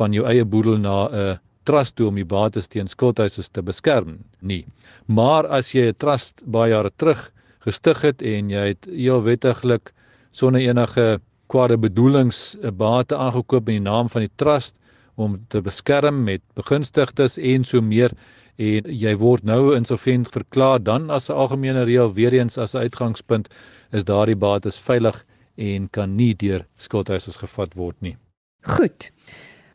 van 0.00 0.16
jou 0.16 0.26
eie 0.26 0.44
boedel 0.44 0.82
na 0.82 0.96
'n 1.06 1.38
trust 1.64 1.96
toe 1.96 2.08
om 2.08 2.18
die 2.18 2.24
bates 2.24 2.68
teen 2.68 2.88
skuldhuisers 2.88 3.48
te 3.48 3.62
beskerm 3.62 4.18
nie. 4.40 4.64
Maar 5.06 5.46
as 5.46 5.74
jy 5.74 5.88
'n 5.90 5.98
trust 5.98 6.42
baie 6.46 6.72
jare 6.72 6.90
terug 6.96 7.30
gestig 7.66 8.02
het 8.02 8.22
en 8.22 8.50
jy 8.50 8.66
het 8.72 8.86
heel 8.86 9.22
wettiglik 9.22 9.92
sonder 10.32 10.60
enige 10.60 11.20
kwade 11.48 11.76
bedoelings 11.76 12.56
'n 12.62 12.76
bate 12.76 13.16
aangekoop 13.16 13.68
in 13.68 13.82
die 13.82 13.90
naam 13.90 14.08
van 14.08 14.22
die 14.22 14.36
trust 14.36 14.76
om 15.16 15.38
te 15.48 15.60
beskerm 15.60 16.24
met 16.24 16.40
begunstigdes 16.54 17.38
en 17.38 17.64
so 17.64 17.80
meer 17.80 18.12
en 18.56 18.84
jy 18.84 19.14
word 19.16 19.44
nou 19.44 19.74
insolvent 19.76 20.28
verklaar 20.32 20.82
dan 20.82 21.10
as 21.10 21.30
'n 21.30 21.38
algemene 21.42 21.84
reël 21.84 22.14
weer 22.14 22.32
eens 22.32 22.58
as 22.58 22.74
'n 22.74 22.84
uitgangspunt 22.86 23.48
is 23.92 24.04
daardie 24.04 24.36
bates 24.36 24.78
veilig 24.78 25.24
en 25.56 25.88
kan 25.90 26.16
nie 26.16 26.34
deur 26.34 26.66
skuldhuisers 26.76 27.36
gevat 27.36 27.74
word 27.74 27.96
nie. 28.00 28.16
Goed. 28.62 29.10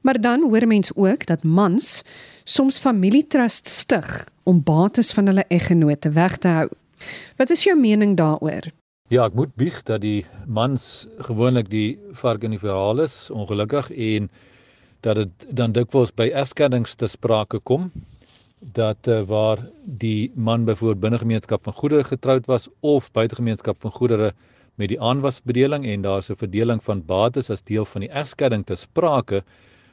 Maar 0.06 0.22
dan 0.22 0.42
hoor 0.42 0.68
mens 0.68 0.92
ook 0.96 1.26
dat 1.26 1.44
mans 1.44 2.04
soms 2.44 2.78
familietrust 2.80 3.68
stig 3.68 4.28
om 4.44 4.64
bates 4.64 5.14
van 5.14 5.26
hulle 5.26 5.46
eggenote 5.48 6.12
weg 6.14 6.38
te 6.38 6.48
hou. 6.48 6.68
Wat 7.38 7.50
is 7.50 7.64
jou 7.64 7.80
mening 7.80 8.14
daaroor? 8.18 8.70
Ja, 9.10 9.26
ek 9.26 9.34
moet 9.34 9.56
bieg 9.58 9.82
dat 9.90 10.02
die 10.06 10.26
mans 10.46 11.08
gewoonlik 11.26 11.72
die 11.74 11.98
vark 12.22 12.46
in 12.46 12.54
die 12.54 12.62
verhaal 12.62 13.02
is, 13.02 13.30
ongelukkig 13.34 13.90
en 13.92 14.30
dat 15.06 15.16
dit 15.22 15.50
dan 15.58 15.74
dikwels 15.74 16.14
by 16.14 16.30
egskeidings 16.34 16.96
te 17.02 17.10
sprake 17.10 17.60
kom 17.66 17.90
dat 18.78 19.10
uh, 19.10 19.22
waar 19.30 19.62
die 19.86 20.32
man 20.36 20.66
byvoorbeeld 20.66 21.02
binne 21.02 21.18
gemeenskap 21.22 21.64
van 21.66 21.74
goedere 21.74 22.04
getroud 22.04 22.46
was 22.46 22.70
of 22.80 23.12
buite 23.12 23.36
gemeenskap 23.36 23.82
van 23.82 23.92
goedere 23.92 24.34
met 24.76 24.90
die 24.90 25.02
aanwasbedeling 25.02 25.86
en 25.86 26.02
daar's 26.02 26.30
'n 26.30 26.38
verdeling 26.38 26.84
van 26.84 27.06
bates 27.06 27.50
as 27.50 27.64
deel 27.64 27.86
van 27.86 28.02
die 28.02 28.10
egskeiding 28.10 28.66
te 28.66 28.76
sprake 28.76 29.44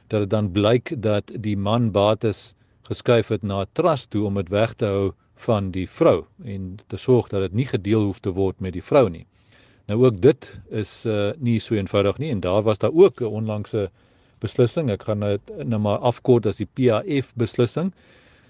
dat 0.07 0.19
dit 0.19 0.29
dan 0.29 0.51
blyk 0.51 0.93
dat 1.01 1.31
die 1.39 1.57
man 1.57 1.91
bates 1.91 2.53
geskuif 2.87 3.27
het 3.27 3.43
na 3.43 3.61
'n 3.61 3.69
trust 3.73 4.09
toe 4.09 4.25
om 4.25 4.35
dit 4.35 4.49
weg 4.49 4.73
te 4.73 4.85
hou 4.85 5.11
van 5.35 5.71
die 5.71 5.89
vrou 5.89 6.25
en 6.43 6.77
te 6.87 6.97
sorg 6.97 7.27
dat 7.27 7.41
dit 7.41 7.53
nie 7.53 7.65
gedeel 7.65 8.03
hoef 8.03 8.19
te 8.19 8.31
word 8.31 8.59
met 8.59 8.73
die 8.73 8.83
vrou 8.83 9.09
nie. 9.09 9.25
Nou 9.87 10.05
ook 10.05 10.21
dit 10.21 10.59
is 10.69 11.05
uh 11.05 11.31
nie 11.37 11.59
so 11.59 11.75
eenvoudig 11.75 12.17
nie 12.17 12.31
en 12.31 12.39
daar 12.39 12.63
was 12.63 12.77
daar 12.77 12.93
ook 12.93 13.21
'n 13.21 13.25
onlangse 13.39 13.89
beslissing. 14.39 14.89
Ek 14.89 15.03
gaan 15.03 15.19
dit 15.19 15.51
nou 15.65 15.81
maar 15.81 15.97
afkort 15.97 16.45
as 16.45 16.57
die 16.57 16.67
PAF 16.73 17.33
beslissing 17.35 17.93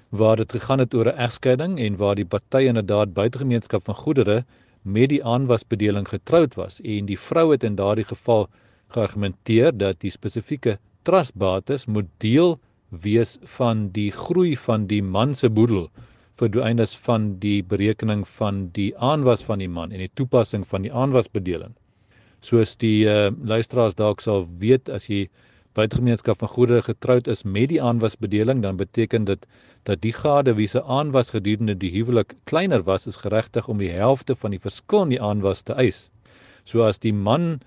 waar 0.10 0.36
dit 0.36 0.52
gegaan 0.52 0.80
het 0.80 0.94
oor 0.94 1.06
'n 1.06 1.18
egskeiding 1.18 1.80
en 1.80 1.98
waar 1.98 2.16
die 2.16 2.26
party 2.26 2.68
inderdaad 2.70 3.13
buitegemeenskap 3.13 3.86
van 3.86 3.96
goedere 3.96 4.46
met 4.82 5.10
die 5.10 5.24
aanwasbedeling 5.24 6.08
getroud 6.08 6.56
was 6.56 6.82
en 6.82 7.06
die 7.06 7.20
vrou 7.20 7.52
het 7.52 7.63
in 7.63 7.76
daardie 7.76 8.06
geval 8.06 8.50
geargumenteer 8.88 9.78
dat 9.78 10.00
die 10.00 10.12
spesifieke 10.12 10.78
trustbates 11.10 11.86
moet 11.86 12.10
deel 12.24 12.58
wees 13.04 13.38
van 13.58 13.88
die 13.96 14.10
groei 14.12 14.56
van 14.66 14.88
die 14.88 15.02
man 15.02 15.34
se 15.34 15.50
boedel 15.50 15.88
vir 16.42 16.50
doeleindes 16.50 16.96
van 17.06 17.28
die 17.39 17.62
berekening 17.74 18.26
van 18.38 18.68
die 18.78 18.92
aanwas 18.98 19.44
van 19.46 19.62
die 19.62 19.70
man 19.70 19.92
en 19.92 20.02
die 20.04 20.12
toepassing 20.20 20.66
van 20.68 20.86
die 20.86 20.94
aanwasbedeling. 20.94 21.74
Soos 22.44 22.76
die 22.82 23.06
uh, 23.08 23.30
luisteraars 23.54 23.96
dalk 23.96 24.22
sal 24.22 24.48
weet 24.60 24.89
as 24.89 25.08
jy 25.10 25.28
buitegemeenskap 25.78 26.42
van 26.42 26.52
goedere 26.54 26.82
getroud 26.86 27.28
is 27.28 27.44
met 27.44 27.70
die 27.72 27.82
aanwasbedeling, 27.82 28.62
dan 28.62 28.78
beteken 28.78 29.26
dit 29.26 29.46
dat 29.89 30.02
die 30.02 30.13
gade 30.13 30.54
wie 30.58 30.68
se 30.70 30.84
aanwas 30.84 31.34
gedurende 31.34 31.76
die 31.78 31.92
huwelik 31.94 32.36
kleiner 32.50 32.84
was, 32.89 33.08
is 33.08 33.18
geregtig 33.18 33.68
om 33.68 33.82
die 33.82 33.94
helfte 33.94 34.36
van 34.36 34.54
die 34.54 34.62
verskil 34.62 35.08
in 35.08 35.16
die 35.16 35.22
aanwas 35.22 35.63
te 35.66 35.74
eis. 35.74 36.10
So 36.66 36.86
as 36.86 37.02
die 37.02 37.13
man 37.13 37.60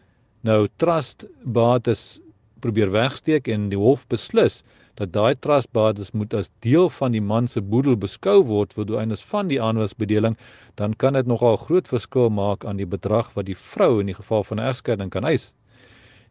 nou 0.46 0.66
trust 0.78 1.26
bates 1.42 2.20
probeer 2.64 2.90
wegsteek 2.94 3.48
en 3.52 3.68
die 3.72 3.78
hof 3.80 4.06
beslis 4.12 4.62
dat 4.96 5.12
daai 5.12 5.34
trustbates 5.44 6.12
moet 6.16 6.34
as 6.34 6.48
deel 6.64 6.88
van 6.98 7.12
die 7.12 7.20
man 7.20 7.48
se 7.52 7.60
boedel 7.60 7.96
beskou 8.04 8.38
word 8.50 8.72
vir 8.76 8.86
doenes 8.88 9.24
van 9.32 9.50
die 9.52 9.58
aanwasbedeling, 9.60 10.36
dan 10.80 10.94
kan 11.02 11.18
dit 11.18 11.28
nogal 11.32 11.58
groot 11.64 11.88
verskil 11.88 12.30
maak 12.32 12.64
aan 12.64 12.80
die 12.80 12.88
bedrag 12.96 13.28
wat 13.34 13.48
die 13.50 13.58
vrou 13.74 14.00
in 14.00 14.12
die 14.12 14.16
geval 14.20 14.44
van 14.50 14.60
'n 14.60 14.68
egskeiding 14.70 15.10
kan 15.10 15.28
eis. 15.32 15.52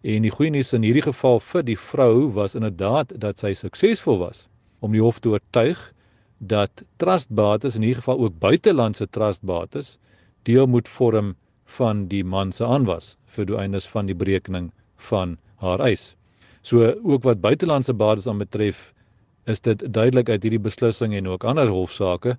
En 0.04 0.26
die 0.26 0.34
goeie 0.38 0.52
nuus 0.52 0.74
in 0.74 0.84
hierdie 0.84 1.06
geval 1.06 1.40
vir 1.40 1.64
die 1.64 1.78
vrou 1.78 2.32
was 2.34 2.56
inderdaad 2.56 3.14
dat 3.22 3.38
sy 3.38 3.54
suksesvol 3.54 4.18
was 4.18 4.48
om 4.80 4.92
die 4.92 5.02
hof 5.02 5.20
te 5.20 5.30
oortuig 5.30 5.94
dat 6.40 6.84
trustbates 6.98 7.76
in 7.76 7.82
hierdie 7.82 8.02
geval 8.02 8.20
ook 8.20 8.40
buitelandse 8.40 9.08
trustbates 9.10 9.98
deel 10.44 10.68
moet 10.68 10.88
vorm 10.88 11.36
van 11.78 12.08
die 12.08 12.24
man 12.24 12.52
se 12.52 12.66
aanwas 12.66 13.16
vir 13.26 13.46
doenes 13.46 13.88
van 13.88 14.06
die 14.06 14.16
berekening 14.16 14.72
van 15.10 15.38
haar 15.64 15.80
eis. 15.80 16.16
So 16.62 16.94
ook 17.04 17.24
wat 17.24 17.42
buitelandse 17.42 17.94
bates 17.94 18.28
aanbetref, 18.28 18.94
is 19.46 19.62
dit 19.62 19.94
duidelik 19.94 20.30
uit 20.30 20.42
hierdie 20.42 20.62
beslissing 20.62 21.14
en 21.14 21.28
ook 21.28 21.44
ander 21.44 21.68
hofsaake 21.68 22.38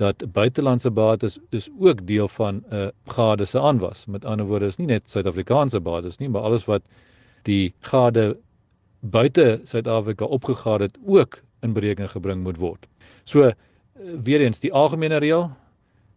dat 0.00 0.24
buitelandse 0.32 0.90
bates 0.90 1.38
is 1.50 1.68
ook 1.80 2.06
deel 2.06 2.28
van 2.28 2.54
'n 2.70 2.74
uh, 2.74 2.86
gade 3.04 3.44
se 3.44 3.60
aanwas. 3.60 4.06
Met 4.06 4.24
ander 4.24 4.46
woorde 4.46 4.66
is 4.66 4.76
nie 4.76 4.86
net 4.86 5.10
Suid-Afrikaanse 5.10 5.80
bates 5.80 6.16
nie, 6.16 6.28
maar 6.28 6.42
alles 6.42 6.64
wat 6.64 6.82
die 7.42 7.74
gade 7.80 8.36
buite 9.00 9.60
Suid-Afrika 9.64 10.24
opgegaar 10.24 10.80
het 10.80 10.98
ook 11.06 11.42
in 11.60 11.72
berekening 11.72 12.10
gebring 12.10 12.42
moet 12.42 12.56
word. 12.56 12.86
So 13.24 13.42
uh, 13.42 13.52
weer 14.22 14.40
eens 14.40 14.60
die 14.60 14.72
algemene 14.72 15.16
reël, 15.16 15.50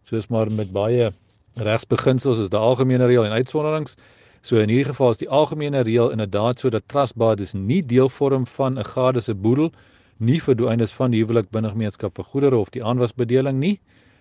soos 0.04 0.26
maar 0.26 0.52
met 0.52 0.72
baie 0.72 1.12
regsbeginsels 1.54 2.38
is 2.38 2.48
daar 2.48 2.60
algemene 2.60 3.06
reël 3.06 3.24
en 3.24 3.32
uitsonderings. 3.32 3.96
So 4.42 4.56
in 4.56 4.70
hierdie 4.72 4.88
geval 4.88 5.10
is 5.12 5.18
die 5.20 5.28
algemene 5.28 5.82
reël 5.84 6.12
inderdaad 6.14 6.62
sodat 6.62 6.86
trustbates 6.88 7.52
nie 7.54 7.82
deel 7.82 8.08
vorm 8.08 8.46
van 8.46 8.78
'n 8.78 8.84
gade 8.84 9.20
se 9.20 9.34
boedel 9.34 9.72
nie 10.18 10.38
vir 10.40 10.54
doenes 10.54 10.92
van 10.92 11.10
die 11.10 11.20
huwelik 11.20 11.50
binne 11.50 11.72
gemeenskap 11.72 12.16
vir 12.16 12.24
goedere 12.24 12.56
of 12.56 12.70
die 12.70 12.84
aanwasbedeling 12.84 13.58
nie, 13.60 13.80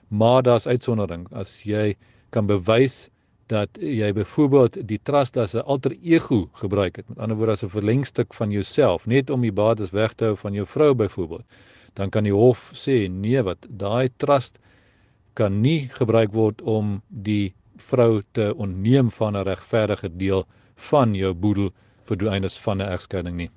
maar 0.09 0.43
daar's 0.43 0.67
uitsondering. 0.67 1.27
As 1.31 1.63
jy 1.63 1.95
kan 2.31 2.47
bewys 2.47 3.09
dat 3.47 3.69
jy 3.81 4.11
byvoorbeeld 4.13 4.87
die 4.87 4.99
trust 5.03 5.37
as 5.37 5.55
'n 5.55 5.63
alter 5.65 5.95
ego 6.01 6.49
gebruik 6.53 6.97
het, 6.97 7.09
met 7.09 7.19
ander 7.19 7.37
woorde 7.37 7.51
as 7.51 7.63
'n 7.63 7.69
verlengstuk 7.69 8.33
van 8.33 8.51
jouself, 8.51 9.07
net 9.07 9.29
om 9.29 9.41
die 9.41 9.51
bates 9.51 9.91
weg 9.91 10.13
te 10.13 10.25
hou 10.25 10.35
van 10.35 10.53
jou 10.53 10.65
vrou 10.65 10.93
byvoorbeeld, 10.93 11.45
dan 11.93 12.09
kan 12.09 12.23
die 12.23 12.33
hof 12.33 12.71
sê 12.73 13.09
nee, 13.09 13.41
wat 13.41 13.67
daai 13.69 14.09
trust 14.17 14.59
kan 15.33 15.61
nie 15.61 15.89
gebruik 15.91 16.31
word 16.33 16.61
om 16.61 17.01
die 17.07 17.53
vrou 17.79 18.21
te 18.31 18.53
onneem 18.55 19.11
van 19.11 19.37
'n 19.37 19.43
regverdige 19.43 20.09
deel 20.17 20.45
van 20.75 21.13
jou 21.13 21.33
boedel 21.33 21.71
vir 22.03 22.17
doeleindes 22.17 22.57
van 22.57 22.77
'n 22.77 22.91
egskeiding 22.91 23.35
nie. 23.35 23.49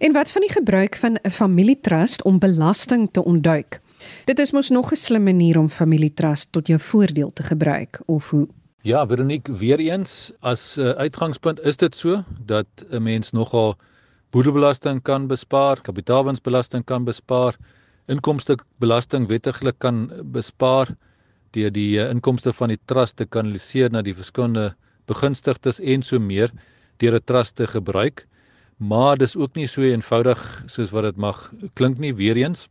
En 0.00 0.12
wat 0.12 0.30
van 0.30 0.40
die 0.40 0.52
gebruik 0.52 0.96
van 0.96 1.18
'n 1.22 1.30
familietrust 1.30 2.22
om 2.22 2.38
belasting 2.38 3.08
te 3.12 3.24
ontduik? 3.24 3.80
Dit 4.24 4.38
is 4.38 4.52
mos 4.52 4.68
nog 4.68 4.92
'n 4.92 4.96
slim 4.96 5.22
manier 5.22 5.58
om 5.58 5.68
familietrust 5.68 6.52
tot 6.52 6.66
jou 6.66 6.80
voordeel 6.80 7.32
te 7.32 7.42
gebruik 7.42 8.00
of 8.06 8.30
hoe? 8.30 8.48
Ja, 8.82 9.06
Veronique, 9.06 9.56
weer 9.56 9.78
eens 9.78 10.32
as 10.40 10.76
'n 10.76 10.80
uh, 10.80 10.90
uitgangspunt 10.90 11.60
is 11.60 11.76
dit 11.76 11.96
so 11.96 12.24
dat 12.44 12.66
'n 12.90 13.02
mens 13.02 13.30
nogal 13.30 13.76
boedelbelasting 14.30 15.02
kan 15.02 15.26
bespaar, 15.26 15.80
kapitaalwinsbelasting 15.80 16.84
kan 16.84 17.04
bespaar, 17.04 17.56
inkomstebelasting 18.06 19.28
wettiglik 19.28 19.78
kan 19.78 20.10
bespaar 20.24 20.88
deur 21.56 21.70
die 21.74 21.98
uh, 21.98 22.10
inkomste 22.10 22.52
van 22.52 22.72
die 22.72 22.80
trust 22.90 23.16
te 23.18 23.26
kanaliseer 23.26 23.90
na 23.90 24.02
die 24.02 24.14
verskillende 24.14 24.74
begunstigdes 25.10 25.80
en 25.80 26.02
so 26.06 26.18
meer 26.18 26.52
deur 27.02 27.16
'n 27.18 27.26
trust 27.26 27.56
te 27.56 27.66
gebruik. 27.66 28.26
Maar 28.78 29.16
dis 29.16 29.36
ook 29.36 29.56
nie 29.56 29.66
so 29.66 29.82
eenvoudig 29.82 30.40
soos 30.66 30.90
wat 30.90 31.04
dit 31.04 31.16
mag 31.16 31.52
klink 31.74 31.98
nie 31.98 32.14
weer 32.14 32.36
eens. 32.36 32.68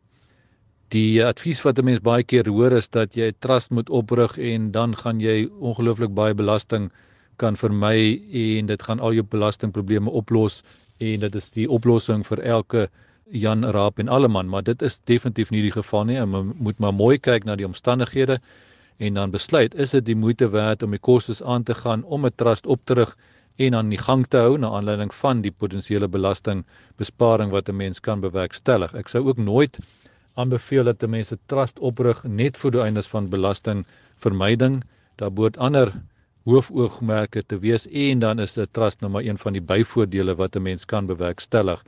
Die 0.90 1.24
advies 1.26 1.62
wat 1.62 1.80
'n 1.80 1.86
mens 1.86 2.02
baie 2.02 2.24
keer 2.24 2.48
hoor 2.48 2.72
is 2.72 2.90
dat 2.90 3.16
jy 3.16 3.28
'n 3.30 3.40
trust 3.40 3.72
moet 3.72 3.90
oprig 3.90 4.38
en 4.38 4.72
dan 4.72 4.96
gaan 4.96 5.20
jy 5.20 5.50
ongelooflik 5.60 6.14
baie 6.14 6.34
belasting 6.34 6.92
kan 7.38 7.56
vermy 7.56 8.20
en 8.34 8.66
dit 8.66 8.82
gaan 8.84 9.00
al 9.00 9.14
jou 9.14 9.24
belastingprobleme 9.24 10.10
oplos 10.10 10.64
en 11.00 11.20
dit 11.20 11.36
is 11.36 11.50
die 11.50 11.70
oplossing 11.70 12.26
vir 12.26 12.40
elke 12.40 12.90
Jan 13.32 13.64
Raap 13.64 14.00
en 14.00 14.08
Alleman, 14.08 14.50
maar 14.50 14.64
dit 14.64 14.82
is 14.82 15.00
definitief 15.06 15.52
nie 15.52 15.62
die 15.62 15.72
geval 15.72 16.06
nie. 16.06 16.18
Ons 16.22 16.54
moet 16.58 16.80
maar 16.80 16.94
mooi 16.94 17.18
kyk 17.18 17.46
na 17.46 17.56
die 17.56 17.68
omstandighede 17.68 18.40
en 19.00 19.14
dan 19.14 19.32
besluit 19.32 19.76
is 19.76 19.94
dit 19.96 20.06
die 20.06 20.16
moeite 20.16 20.50
werd 20.52 20.84
om 20.84 20.92
die 20.96 21.00
kostes 21.08 21.42
aan 21.44 21.64
te 21.64 21.76
gaan 21.82 22.04
om 22.04 22.26
'n 22.26 22.36
trust 22.36 22.66
op 22.68 22.82
te 22.84 22.94
rig 23.00 23.16
en 23.56 23.76
aan 23.76 23.90
die 23.90 24.02
gang 24.08 24.26
te 24.28 24.38
hou 24.38 24.58
na 24.58 24.72
aanleiding 24.76 25.14
van 25.22 25.42
die 25.46 25.52
potensiële 25.52 26.08
belastingbesparing 26.08 27.52
wat 27.52 27.70
'n 27.70 27.76
mens 27.76 28.00
kan 28.00 28.20
bewerkstellig. 28.20 28.94
Ek 28.94 29.08
sou 29.08 29.28
ook 29.28 29.38
nooit 29.38 29.80
aanbeveel 30.34 30.84
dat 30.84 31.04
'n 31.04 31.10
mens 31.10 31.32
'n 31.32 31.40
trust 31.46 31.80
oprig 31.80 32.24
net 32.24 32.58
vir 32.58 32.72
die 32.72 32.82
eindes 32.82 33.08
van 33.08 33.30
belastingvermyding. 33.30 34.84
Daar 35.16 35.32
behoort 35.32 35.58
ander 35.58 35.94
hoofoogmerke 36.44 37.44
te 37.46 37.60
wees 37.60 37.88
en 37.88 38.20
dan 38.20 38.40
is 38.40 38.58
'n 38.58 38.68
trust 38.72 39.02
nou 39.02 39.12
maar 39.12 39.24
een 39.24 39.38
van 39.38 39.54
die 39.54 39.62
byvoordele 39.62 40.36
wat 40.36 40.56
'n 40.56 40.62
mens 40.62 40.86
kan 40.86 41.06
bewerkstellig. 41.06 41.84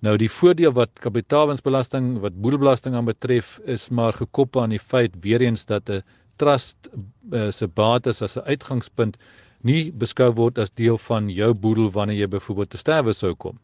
Nou 0.00 0.16
die 0.16 0.30
voordeel 0.30 0.72
wat 0.72 0.90
kapitaalwinsbelasting 0.94 2.20
wat 2.20 2.40
boedelbelasting 2.40 2.94
aan 2.94 3.04
betref 3.04 3.58
is 3.64 3.88
maar 3.88 4.12
gekoppel 4.12 4.62
aan 4.62 4.70
die 4.70 4.86
feit 4.92 5.16
weer 5.20 5.40
eens 5.40 5.66
dat 5.66 5.90
'n 5.90 6.02
trust 6.42 6.88
uh, 6.90 7.50
se 7.50 7.66
bates 7.80 8.22
as 8.26 8.36
'n 8.36 8.46
uitgangspunt 8.52 9.18
nie 9.70 9.92
beskou 10.02 10.30
word 10.32 10.58
as 10.58 10.70
deel 10.82 10.98
van 11.08 11.28
jou 11.40 11.52
boedel 11.54 11.90
wanneer 11.96 12.22
jy 12.22 12.28
byvoorbeeld 12.36 12.70
te 12.70 12.80
sterwe 12.80 13.12
sou 13.12 13.34
kom. 13.34 13.58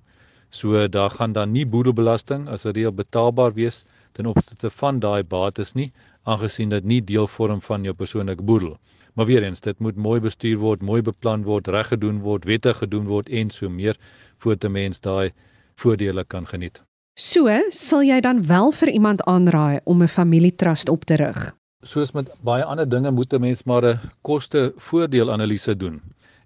So 0.50 0.88
daar 0.88 1.10
gaan 1.10 1.32
dan 1.32 1.52
nie 1.52 1.66
boedelbelasting 1.66 2.48
as 2.48 2.66
'n 2.66 2.74
reël 2.76 2.92
betaalbaar 2.92 3.52
wees 3.54 3.84
ten 4.12 4.26
opsigte 4.26 4.70
van 4.70 5.00
daai 5.00 5.22
bates 5.22 5.74
nie, 5.74 5.92
aangesien 6.24 6.68
dit 6.68 6.84
nie 6.84 7.00
deel 7.00 7.26
vorm 7.26 7.60
van 7.60 7.84
jou 7.84 7.94
persoonlike 7.94 8.42
boedel. 8.42 8.78
Maar 9.14 9.26
weer 9.26 9.42
eens, 9.42 9.60
dit 9.60 9.78
moet 9.78 9.96
mooi 9.96 10.20
bestuur 10.20 10.58
word, 10.58 10.82
mooi 10.82 11.02
beplan 11.02 11.42
word, 11.44 11.68
reg 11.68 11.88
gedoen 11.88 12.20
word, 12.20 12.44
wettig 12.44 12.76
gedoen 12.76 13.06
word 13.06 13.28
en 13.28 13.50
so 13.50 13.68
meer 13.68 13.96
voordat 14.38 14.68
'n 14.68 14.72
mens 14.72 15.00
daai 15.00 15.32
voordele 15.76 16.24
kan 16.24 16.46
geniet. 16.46 16.82
So, 17.18 17.48
sal 17.70 18.02
jy 18.02 18.20
dan 18.20 18.46
wel 18.46 18.72
vir 18.72 18.88
iemand 18.88 19.22
aanraai 19.24 19.80
om 19.84 20.02
'n 20.02 20.08
familietrust 20.08 20.88
op 20.88 21.04
te 21.04 21.14
rig? 21.16 21.54
Soos 21.86 22.10
met 22.16 22.30
baie 22.42 22.64
ander 22.66 22.88
dinge 22.88 23.10
moet 23.14 23.32
'n 23.32 23.40
mens 23.40 23.62
maar 23.70 23.84
'n 23.84 24.00
koste-voordeel-analise 24.22 25.76
doen. 25.76 26.00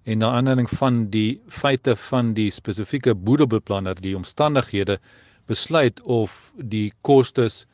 En 0.04 0.18
na 0.18 0.30
aanleiding 0.36 0.68
van 0.68 1.10
die 1.10 1.40
feite 1.48 1.96
van 1.96 2.32
die 2.34 2.50
spesifieke 2.50 3.14
boedelbeplanner, 3.14 4.00
die 4.00 4.16
omstandighede 4.16 4.98
besluit 5.46 6.00
of 6.02 6.52
die 6.56 6.92
kostes 7.00 7.66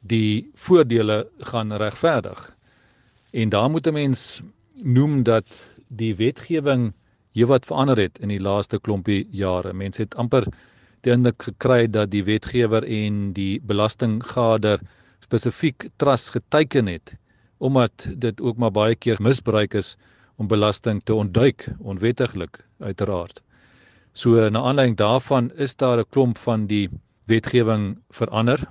die 0.00 0.50
voordele 0.54 1.28
gaan 1.38 1.72
regverdig. 1.72 2.56
En 3.30 3.48
daar 3.48 3.70
moet 3.70 3.86
'n 3.86 3.92
mens 3.92 4.42
noem 4.82 5.22
dat 5.22 5.46
die 5.88 6.14
wetgewing 6.16 6.92
heelwat 7.32 7.66
verander 7.66 7.98
het 7.98 8.18
in 8.18 8.28
die 8.28 8.40
laaste 8.40 8.80
klompie 8.80 9.28
jare. 9.30 9.72
Mense 9.72 10.02
het 10.02 10.14
amper 10.14 10.44
die 11.00 11.12
indruk 11.12 11.42
gekry 11.42 11.90
dat 11.90 12.10
die 12.10 12.24
wetgewer 12.24 12.84
en 12.84 13.32
die 13.32 13.60
belastinggader 13.60 14.80
spesifiek 15.32 15.88
trust 15.96 16.34
geteken 16.36 16.86
het 16.86 17.16
omdat 17.62 18.08
dit 18.18 18.40
ook 18.40 18.56
maar 18.58 18.72
baie 18.74 18.96
keer 18.98 19.20
misbruik 19.22 19.74
is 19.74 19.96
om 20.36 20.48
belasting 20.50 21.00
te 21.04 21.14
ontduik 21.14 21.68
onwettiglik 21.78 22.58
uiteraard. 22.82 23.40
So 24.12 24.50
na 24.50 24.60
aanleiding 24.60 24.96
daarvan 24.98 25.50
is 25.56 25.76
daar 25.76 25.98
'n 25.98 26.10
klomp 26.10 26.38
van 26.38 26.66
die 26.66 26.90
wetgewing 27.24 27.98
verander 28.10 28.68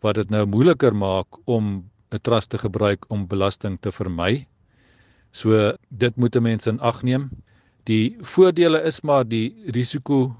wat 0.00 0.14
dit 0.14 0.30
nou 0.30 0.44
moeiliker 0.46 0.94
maak 0.94 1.26
om 1.44 1.88
'n 2.10 2.20
trust 2.20 2.50
te 2.50 2.58
gebruik 2.58 3.04
om 3.08 3.26
belasting 3.26 3.78
te 3.80 3.92
vermy. 3.92 4.46
So 5.32 5.72
dit 5.88 6.16
moet 6.16 6.40
mense 6.40 6.70
in 6.70 6.80
ag 6.80 7.02
neem. 7.02 7.30
Die 7.84 8.16
voordele 8.20 8.82
is 8.82 9.00
maar 9.00 9.24
die 9.24 9.54
risiko 9.66 10.36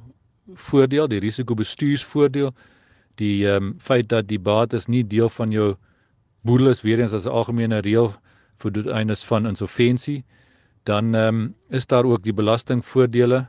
voordeel, 0.55 1.09
die 1.09 1.21
risikobestuursvoordeel, 1.21 2.53
die 3.21 3.47
ehm 3.47 3.69
um, 3.69 3.75
feit 3.79 4.09
dat 4.09 4.29
die 4.29 4.39
bates 4.39 4.87
nie 4.87 5.05
deel 5.05 5.29
van 5.29 5.51
jou 5.55 5.75
boedel 6.47 6.71
is 6.73 6.83
weer 6.87 7.01
eens 7.01 7.13
as 7.13 7.27
'n 7.27 7.37
algemene 7.41 7.81
reël 7.87 8.13
vir 8.63 8.71
die 8.71 8.91
eindes 8.91 9.25
van 9.25 9.47
insolventie, 9.47 10.25
dan 10.85 11.15
ehm 11.15 11.29
um, 11.35 11.55
is 11.69 11.87
daar 11.87 12.05
ook 12.05 12.23
die 12.23 12.33
belastingvoordele. 12.33 13.47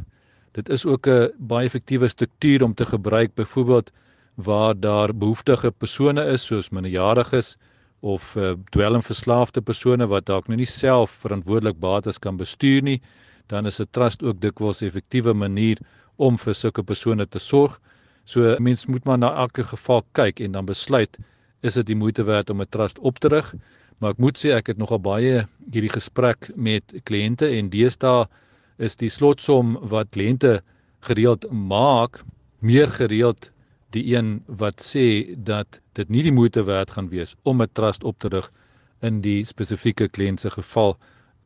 Dit 0.51 0.69
is 0.69 0.86
ook 0.86 1.08
'n 1.08 1.32
baie 1.38 1.65
effektiewe 1.65 2.08
struktuur 2.08 2.63
om 2.63 2.73
te 2.73 2.86
gebruik 2.86 3.36
byvoorbeeld 3.36 3.91
waar 4.36 4.79
daar 4.79 5.15
behoeftige 5.15 5.71
persone 5.71 6.25
is 6.25 6.45
soos 6.45 6.69
minderjariges 6.69 7.58
of 7.99 8.36
uh, 8.36 8.53
dwelmverslaafde 8.71 9.62
persone 9.62 10.08
wat 10.08 10.25
dalk 10.25 10.47
nou 10.47 10.58
nie 10.58 10.69
self 10.69 11.12
verantwoordelik 11.23 11.79
bates 11.79 12.19
kan 12.19 12.38
bestuur 12.38 12.82
nie, 12.82 13.01
dan 13.47 13.65
is 13.65 13.79
'n 13.82 13.88
trust 13.91 14.23
ook 14.23 14.39
dikwels 14.39 14.82
'n 14.82 14.86
effektiewe 14.86 15.34
manier 15.34 15.77
om 16.15 16.38
vir 16.38 16.53
sulke 16.53 16.84
persone 16.84 17.25
te 17.25 17.39
sorg. 17.39 17.79
So 18.29 18.55
mens 18.61 18.85
moet 18.85 19.05
maar 19.09 19.17
na 19.17 19.33
elke 19.41 19.63
geval 19.63 20.03
kyk 20.13 20.39
en 20.45 20.51
dan 20.51 20.65
besluit 20.65 21.17
is 21.65 21.73
dit 21.79 21.87
die 21.89 21.97
moeite 21.97 22.23
werd 22.23 22.49
om 22.53 22.61
'n 22.61 22.69
trust 22.69 22.99
op 22.99 23.17
te 23.19 23.27
rig. 23.27 23.55
Maar 23.97 24.11
ek 24.11 24.21
moet 24.23 24.37
sê 24.37 24.51
ek 24.53 24.67
het 24.67 24.77
nogal 24.77 24.99
baie 24.99 25.47
hierdie 25.71 25.95
gesprek 25.95 26.51
met 26.55 26.93
kliënte 27.09 27.49
en 27.57 27.69
deesdae 27.69 28.27
is 28.77 28.95
die 28.95 29.09
slotsom 29.09 29.77
wat 29.81 30.13
kliënte 30.13 30.61
gereeld 31.09 31.49
maak 31.51 32.21
meer 32.59 32.91
gereeld 32.91 33.51
die 33.95 34.15
een 34.15 34.43
wat 34.45 34.81
sê 34.83 35.35
dat 35.35 35.81
dit 35.93 36.09
nie 36.09 36.23
die 36.23 36.37
moeite 36.39 36.63
werd 36.63 36.91
gaan 36.91 37.09
wees 37.09 37.35
om 37.43 37.61
'n 37.61 37.73
trust 37.73 38.03
op 38.03 38.19
te 38.19 38.27
rig 38.27 38.51
in 39.01 39.21
die 39.21 39.43
spesifieke 39.45 40.07
kliënt 40.07 40.39
se 40.39 40.49
geval 40.49 40.97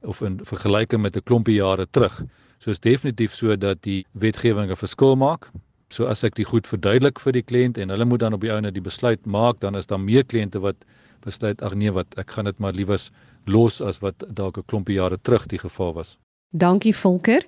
of 0.01 0.21
in 0.21 0.39
vergelyking 0.43 1.01
met 1.01 1.15
'n 1.15 1.23
klompie 1.23 1.55
jare 1.55 1.87
terug. 1.91 2.23
So 2.59 2.71
is 2.71 2.79
definitief 2.79 3.33
so 3.33 3.55
dat 3.55 3.81
die 3.81 4.05
wetgewing 4.11 4.71
'n 4.71 4.75
verskil 4.75 5.15
maak. 5.15 5.51
So 5.93 6.07
as 6.09 6.23
ek 6.25 6.39
dit 6.39 6.47
goed 6.49 6.65
verduidelik 6.65 7.19
vir 7.21 7.35
die 7.37 7.45
kliënt 7.45 7.77
en 7.77 7.93
hulle 7.93 8.05
moet 8.09 8.23
dan 8.23 8.33
op 8.33 8.41
die 8.41 8.49
ouene 8.49 8.71
die 8.73 8.81
besluit 8.81 9.21
maak, 9.29 9.59
dan 9.61 9.77
is 9.77 9.85
daar 9.85 10.01
meer 10.01 10.25
kliënte 10.25 10.61
wat 10.63 10.87
besluit 11.21 11.61
ag 11.61 11.75
nee 11.77 11.93
wat 11.93 12.17
ek 12.17 12.33
gaan 12.33 12.49
dit 12.49 12.59
maar 12.59 12.73
liewers 12.73 13.11
los 13.45 13.77
as 13.81 14.01
wat 14.01 14.25
dalk 14.39 14.57
'n 14.57 14.65
klompie 14.67 14.97
jare 14.97 15.19
terug 15.21 15.45
die 15.47 15.61
geval 15.61 15.93
was. 15.93 16.17
Dankie 16.49 16.95
Volker. 16.95 17.45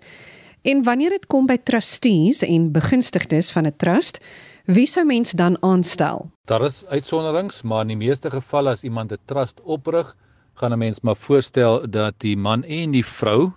En 0.61 0.83
wanneer 0.83 1.09
dit 1.09 1.25
kom 1.27 1.45
by 1.45 1.57
trustees 1.57 2.43
en 2.43 2.71
begunstigdes 2.71 3.51
van 3.51 3.65
'n 3.65 3.75
trust, 3.77 4.21
wie 4.65 4.85
sou 4.85 5.05
mens 5.05 5.31
dan 5.31 5.57
aanstel? 5.61 6.29
Daar 6.45 6.65
is 6.65 6.85
uitsonderings, 6.85 7.61
maar 7.61 7.81
in 7.81 7.97
die 7.97 8.07
meeste 8.07 8.29
gevalle 8.29 8.69
as 8.69 8.83
iemand 8.83 9.11
'n 9.11 9.17
trust 9.25 9.61
oprig, 9.63 10.15
gaan 10.53 10.71
'n 10.73 10.77
mens 10.77 11.01
maar 11.01 11.15
voorstel 11.15 11.89
dat 11.89 12.13
die 12.19 12.37
man 12.37 12.63
en 12.63 12.91
die 12.91 13.05
vrou 13.05 13.51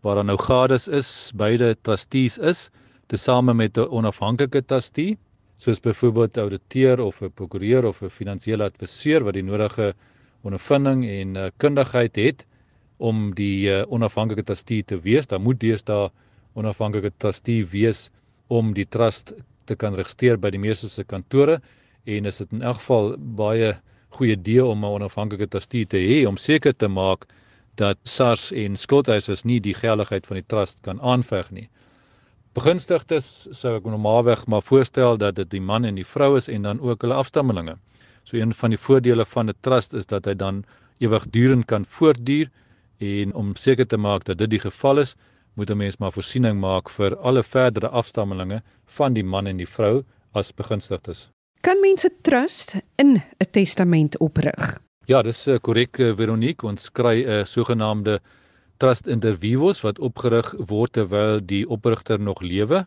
waar 0.00 0.14
dan 0.14 0.26
nou 0.26 0.38
gades 0.38 0.88
is, 0.88 1.32
beide 1.34 1.76
trustees 1.82 2.38
is, 2.38 2.70
tesame 3.06 3.54
met 3.54 3.78
'n 3.78 3.88
onafhanklike 3.98 4.62
trustee, 4.70 5.18
soos 5.56 5.80
byvoorbeeld 5.80 6.36
'n 6.36 6.40
ouditeur 6.40 7.00
of 7.00 7.22
'n 7.22 7.30
prokureur 7.30 7.86
of 7.86 8.02
'n 8.02 8.10
finansiële 8.10 8.64
adviseur 8.64 9.24
wat 9.24 9.34
die 9.34 9.42
nodige 9.42 9.94
ondervinding 10.42 11.04
en 11.04 11.36
uh, 11.36 11.46
kundigheid 11.56 12.16
het 12.16 12.46
om 12.96 13.34
die 13.34 13.68
uh, 13.68 13.82
onafhanklike 13.88 14.42
trustee 14.42 14.84
te 14.84 15.00
wees. 15.00 15.26
Dan 15.26 15.42
moet 15.42 15.60
deesdae 15.60 16.10
onafhanklike 16.54 17.12
trustee 17.16 17.66
wees 17.66 18.10
om 18.48 18.74
die 18.74 18.86
trust 18.88 19.34
te 19.64 19.76
kan 19.76 19.94
registreer 19.94 20.38
by 20.38 20.50
die 20.50 20.62
meeste 20.62 20.88
se 20.88 21.04
kantore 21.04 21.60
en 22.04 22.26
is 22.30 22.38
dit 22.38 22.52
in 22.52 22.62
elk 22.62 22.78
geval 22.80 23.16
baie 23.18 23.74
goeie 24.16 24.36
idee 24.36 24.64
om 24.64 24.84
'n 24.84 24.94
onafhanklike 24.98 25.48
trustee 25.48 25.86
te 25.86 25.98
hê 25.98 26.26
om 26.26 26.36
seker 26.36 26.72
te 26.76 26.88
maak 26.88 27.26
dat 27.74 27.98
SARS 28.02 28.52
en 28.52 28.76
skuldeisers 28.76 29.44
nie 29.44 29.60
die 29.60 29.74
geldigheid 29.74 30.26
van 30.26 30.36
die 30.36 30.46
trust 30.46 30.80
kan 30.80 31.00
aanveg 31.00 31.50
nie. 31.50 31.68
Begunstigdes 32.56 33.26
sou 33.52 33.74
ek 33.76 33.84
normaalweg 33.84 34.46
maar 34.48 34.62
voorstel 34.64 35.18
dat 35.20 35.36
dit 35.36 35.50
die 35.52 35.60
man 35.60 35.84
en 35.84 35.98
die 35.98 36.06
vrou 36.08 36.38
is 36.38 36.46
en 36.48 36.62
dan 36.64 36.78
ook 36.80 37.02
hulle 37.04 37.18
afstammelinge. 37.20 37.74
So 38.24 38.38
een 38.40 38.54
van 38.56 38.72
die 38.72 38.80
voordele 38.80 39.26
van 39.28 39.50
'n 39.50 39.58
trust 39.60 39.92
is 39.92 40.06
dat 40.06 40.24
hy 40.24 40.34
dan 40.34 40.64
ewigdurend 41.04 41.66
kan 41.66 41.84
voortduur 41.84 42.48
en 42.98 43.34
om 43.34 43.54
seker 43.56 43.86
te 43.86 43.96
maak 43.96 44.24
dat 44.24 44.38
dit 44.38 44.50
die 44.50 44.62
geval 44.64 44.98
is, 45.04 45.14
moet 45.54 45.70
'n 45.70 45.76
mens 45.76 45.96
maar 45.96 46.12
voorsiening 46.12 46.60
maak 46.60 46.88
vir 46.88 47.16
alle 47.16 47.42
verdere 47.42 47.88
afstammelinge 47.88 48.62
van 48.86 49.12
die 49.12 49.24
man 49.24 49.46
en 49.46 49.56
die 49.56 49.68
vrou 49.68 50.04
as 50.32 50.54
begunstigdes. 50.54 51.28
Kan 51.60 51.80
mense 51.80 52.10
trust 52.22 52.76
in 52.96 53.20
'n 53.38 53.50
testament 53.50 54.18
oprig? 54.18 54.80
Ja, 55.04 55.22
dis 55.22 55.46
uh, 55.46 55.58
korrek 55.58 55.98
uh, 55.98 56.16
Veronique, 56.16 56.66
ons 56.66 56.92
kry 56.92 57.22
'n 57.22 57.28
uh, 57.28 57.44
sogenaamde 57.44 58.20
trust 58.78 59.06
inter 59.06 59.36
vivos 59.40 59.80
wat 59.84 59.98
opgerig 59.98 60.54
word 60.72 60.92
terwyl 60.92 61.40
die 61.40 61.64
oprigter 61.68 62.20
nog 62.20 62.42
lewe 62.42 62.86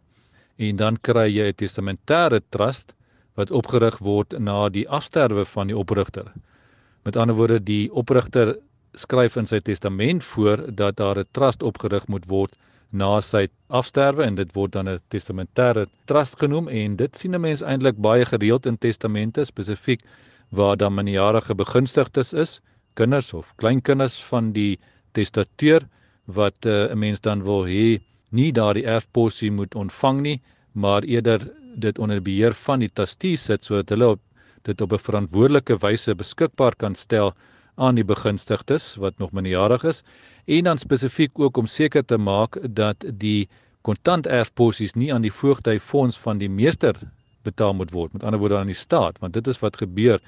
en 0.67 0.75
dan 0.75 0.97
kry 1.07 1.27
jy 1.29 1.47
'n 1.49 1.59
testamentêre 1.61 2.41
trust 2.49 2.95
wat 3.39 3.51
opgerig 3.51 3.97
word 4.03 4.35
na 4.39 4.69
die 4.69 4.87
afsterwe 4.89 5.45
van 5.45 5.67
die 5.67 5.77
oprigter. 5.77 6.33
Met 7.05 7.15
ander 7.15 7.35
woorde, 7.35 7.59
die 7.59 7.91
oprigter 7.91 8.57
skryf 8.93 9.37
in 9.37 9.45
sy 9.45 9.59
testament 9.59 10.23
voor 10.23 10.65
dat 10.81 10.97
daar 10.97 11.19
'n 11.19 11.29
trust 11.31 11.63
opgerig 11.63 12.07
moet 12.07 12.25
word 12.27 12.57
na 12.91 13.21
sy 13.21 13.47
afsterwe 13.67 14.23
en 14.25 14.35
dit 14.35 14.51
word 14.55 14.71
dan 14.71 14.89
'n 14.89 14.99
testamentêre 15.09 15.87
trust 16.05 16.39
genoem 16.39 16.67
en 16.67 16.95
dit 16.95 17.17
sien 17.17 17.35
'n 17.35 17.41
mens 17.41 17.61
eintlik 17.61 17.97
baie 17.97 18.25
gereeld 18.25 18.65
in 18.65 18.77
testamente 18.77 19.45
spesifiek 19.45 20.01
waar 20.49 20.77
dan 20.77 20.93
minderjarige 20.93 21.55
begunstigdes 21.55 22.33
is, 22.33 22.61
kinders 22.95 23.33
of 23.33 23.55
kleinkinders 23.55 24.23
van 24.23 24.51
die 24.51 24.79
testateur 25.11 25.85
wat 26.25 26.65
uh, 26.65 26.91
'n 26.91 26.99
mens 26.99 27.21
dan 27.21 27.43
wil 27.43 27.65
hê 27.65 27.99
nie 28.31 28.51
daardie 28.51 28.85
erfposie 28.85 29.51
moet 29.51 29.75
ontvang 29.75 30.21
nie, 30.21 30.41
maar 30.71 31.03
eerder 31.03 31.51
dit 31.75 31.99
onder 31.99 32.21
beheer 32.21 32.53
van 32.53 32.79
die 32.79 32.91
trustee 32.93 33.37
sit 33.37 33.65
sodat 33.65 33.89
hulle 33.89 34.09
op, 34.15 34.21
dit 34.63 34.81
op 34.81 34.93
'n 34.93 35.05
verantwoordelike 35.07 35.77
wyse 35.77 36.15
beskikbaar 36.15 36.75
kan 36.75 36.95
stel 36.95 37.33
aan 37.75 37.95
die 37.95 38.03
begunstigdes 38.03 38.95
wat 38.95 39.17
nog 39.17 39.31
minderjarig 39.31 39.83
is. 39.83 40.03
En 40.45 40.63
dan 40.63 40.77
spesifiek 40.77 41.39
ook 41.39 41.57
om 41.57 41.65
seker 41.65 42.05
te 42.05 42.17
maak 42.17 42.57
dat 42.75 43.05
die 43.13 43.49
kontanterfposies 43.81 44.93
nie 44.93 45.13
aan 45.13 45.21
die 45.21 45.33
voogdyfonds 45.33 46.17
van 46.19 46.37
die 46.37 46.49
meester 46.49 46.95
betaal 47.43 47.73
moet 47.73 47.91
word. 47.91 48.13
Met 48.13 48.23
ander 48.23 48.39
woorde 48.39 48.57
aan 48.57 48.73
die 48.73 48.75
staat 48.75 49.19
want 49.19 49.33
dit 49.33 49.47
is 49.47 49.59
wat 49.59 49.77
gebeur 49.77 50.19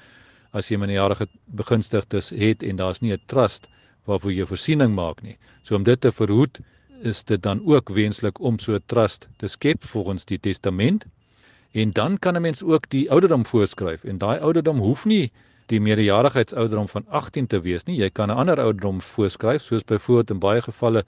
as 0.52 0.68
jy 0.70 0.76
minderjarige 0.76 1.28
begunstigdes 1.46 2.30
het 2.30 2.62
en 2.62 2.76
daar's 2.76 3.00
nie 3.00 3.12
'n 3.12 3.20
trust 3.26 3.68
waarvoor 4.04 4.32
jy 4.32 4.46
voorsiening 4.46 4.94
maak 4.94 5.22
nie. 5.22 5.36
So 5.62 5.76
om 5.76 5.84
dit 5.84 6.00
te 6.00 6.12
verhoed 6.12 6.60
is 7.02 7.24
dit 7.24 7.42
dan 7.42 7.62
ook 7.66 7.88
wenslik 7.88 8.40
om 8.40 8.58
so 8.58 8.74
'n 8.74 8.82
trust 8.86 9.28
te 9.38 9.48
skep 9.48 9.84
volgens 9.84 10.24
die 10.24 10.38
testament. 10.38 11.06
En 11.72 11.90
dan 11.90 12.18
kan 12.18 12.36
'n 12.36 12.42
mens 12.42 12.62
ook 12.62 12.90
die 12.90 13.10
ouderdom 13.10 13.46
voorskryf. 13.46 14.04
En 14.04 14.18
daai 14.18 14.38
ouderdom 14.38 14.78
hoef 14.78 15.04
nie 15.04 15.32
die 15.66 15.80
meerderjarigheidsouderdom 15.80 16.88
van 16.88 17.04
18 17.08 17.46
te 17.46 17.60
wees 17.60 17.84
nie. 17.84 17.96
Jy 17.96 18.10
kan 18.10 18.30
'n 18.30 18.36
ander 18.36 18.60
ouderdom 18.60 19.00
voorskryf, 19.00 19.62
soos 19.62 19.84
byvoorbeeld 19.84 20.30
in 20.30 20.38
baie 20.38 20.62
gevalle 20.62 21.04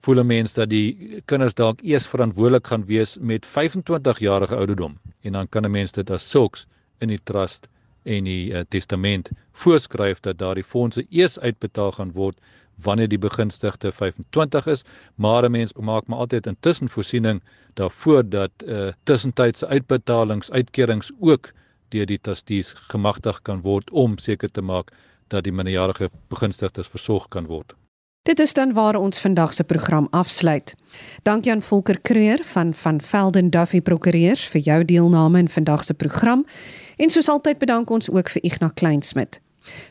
voel 0.00 0.20
'n 0.20 0.26
mens 0.26 0.54
dat 0.54 0.68
die 0.68 1.22
kinders 1.24 1.54
dalk 1.54 1.80
eers 1.82 2.06
verantwoordelik 2.06 2.66
gaan 2.66 2.84
wees 2.86 3.18
met 3.20 3.46
25 3.46 4.18
jarige 4.18 4.56
ouderdom. 4.56 4.98
En 5.22 5.32
dan 5.32 5.48
kan 5.48 5.64
'n 5.64 5.70
mens 5.70 5.92
dit 5.92 6.10
as 6.10 6.30
sulks 6.30 6.66
in 6.98 7.08
die 7.08 7.20
trust 7.24 7.68
en 8.02 8.24
die 8.24 8.50
uh, 8.50 8.60
testament 8.68 9.30
voorskryf 9.52 10.20
dat 10.20 10.38
daardie 10.38 10.64
fondse 10.64 11.06
eers 11.10 11.38
uitbetaal 11.38 11.92
gaan 11.92 12.12
word 12.12 12.38
wanneer 12.82 13.08
die 13.08 13.18
begunstigde 13.18 13.92
25 13.92 14.66
is, 14.66 14.84
maar 15.14 15.44
'n 15.44 15.50
mens 15.50 15.72
maak 15.72 16.06
maar 16.06 16.18
altyd 16.18 16.46
intussen 16.46 16.88
voorsiening 16.88 17.42
daarvoor 17.74 18.28
dat 18.28 18.50
uh, 18.64 18.92
tussentydse 19.04 19.66
uitbetalings, 19.66 20.50
uitkerings 20.50 21.10
ook 21.20 21.52
deur 21.88 22.06
die 22.06 22.20
trustees 22.20 22.74
gemagtig 22.90 23.42
kan 23.42 23.60
word 23.60 23.90
om 23.90 24.18
seker 24.18 24.50
te 24.50 24.60
maak 24.60 24.90
dat 25.28 25.44
die 25.44 25.52
minderjarige 25.52 26.10
begunstigdes 26.28 26.88
versorg 26.88 27.28
kan 27.28 27.46
word. 27.46 27.74
Dit 28.22 28.38
is 28.38 28.52
dan 28.52 28.72
waar 28.72 28.94
ons 28.94 29.18
vandag 29.20 29.52
se 29.54 29.64
program 29.64 30.06
afsluit. 30.10 30.74
Dankie 31.22 31.52
aan 31.52 31.62
Volker 31.62 32.00
Kreur 32.00 32.38
van 32.44 32.74
van 32.74 33.00
Velden 33.00 33.50
Duffy 33.50 33.80
Prokureurs 33.80 34.48
vir 34.48 34.60
jou 34.60 34.84
deelname 34.84 35.38
in 35.38 35.48
vandag 35.48 35.84
se 35.84 35.94
program 35.94 36.46
en 36.96 37.10
soos 37.10 37.28
altyd 37.28 37.58
bedank 37.58 37.90
ons 37.90 38.10
ook 38.10 38.28
vir 38.28 38.42
Ignas 38.42 38.72
Kleinsmid. 38.74 39.40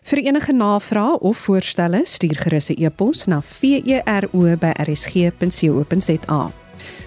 Vir 0.04 0.18
enige 0.18 0.54
navrae 0.54 1.20
of 1.20 1.38
voorstelle 1.38 2.02
stuur 2.04 2.36
gerus 2.36 2.70
'n 2.70 2.84
e-pos 2.84 3.26
na 3.26 3.42
vero@rsg.co.za. 3.42 4.02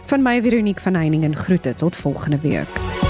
Van 0.07 0.23
my 0.23 0.43
Veronique 0.43 0.83
van 0.83 0.95
Heiningen 0.95 1.37
groete 1.37 1.75
tot 1.75 1.97
volgende 1.97 2.39
week. 2.39 3.04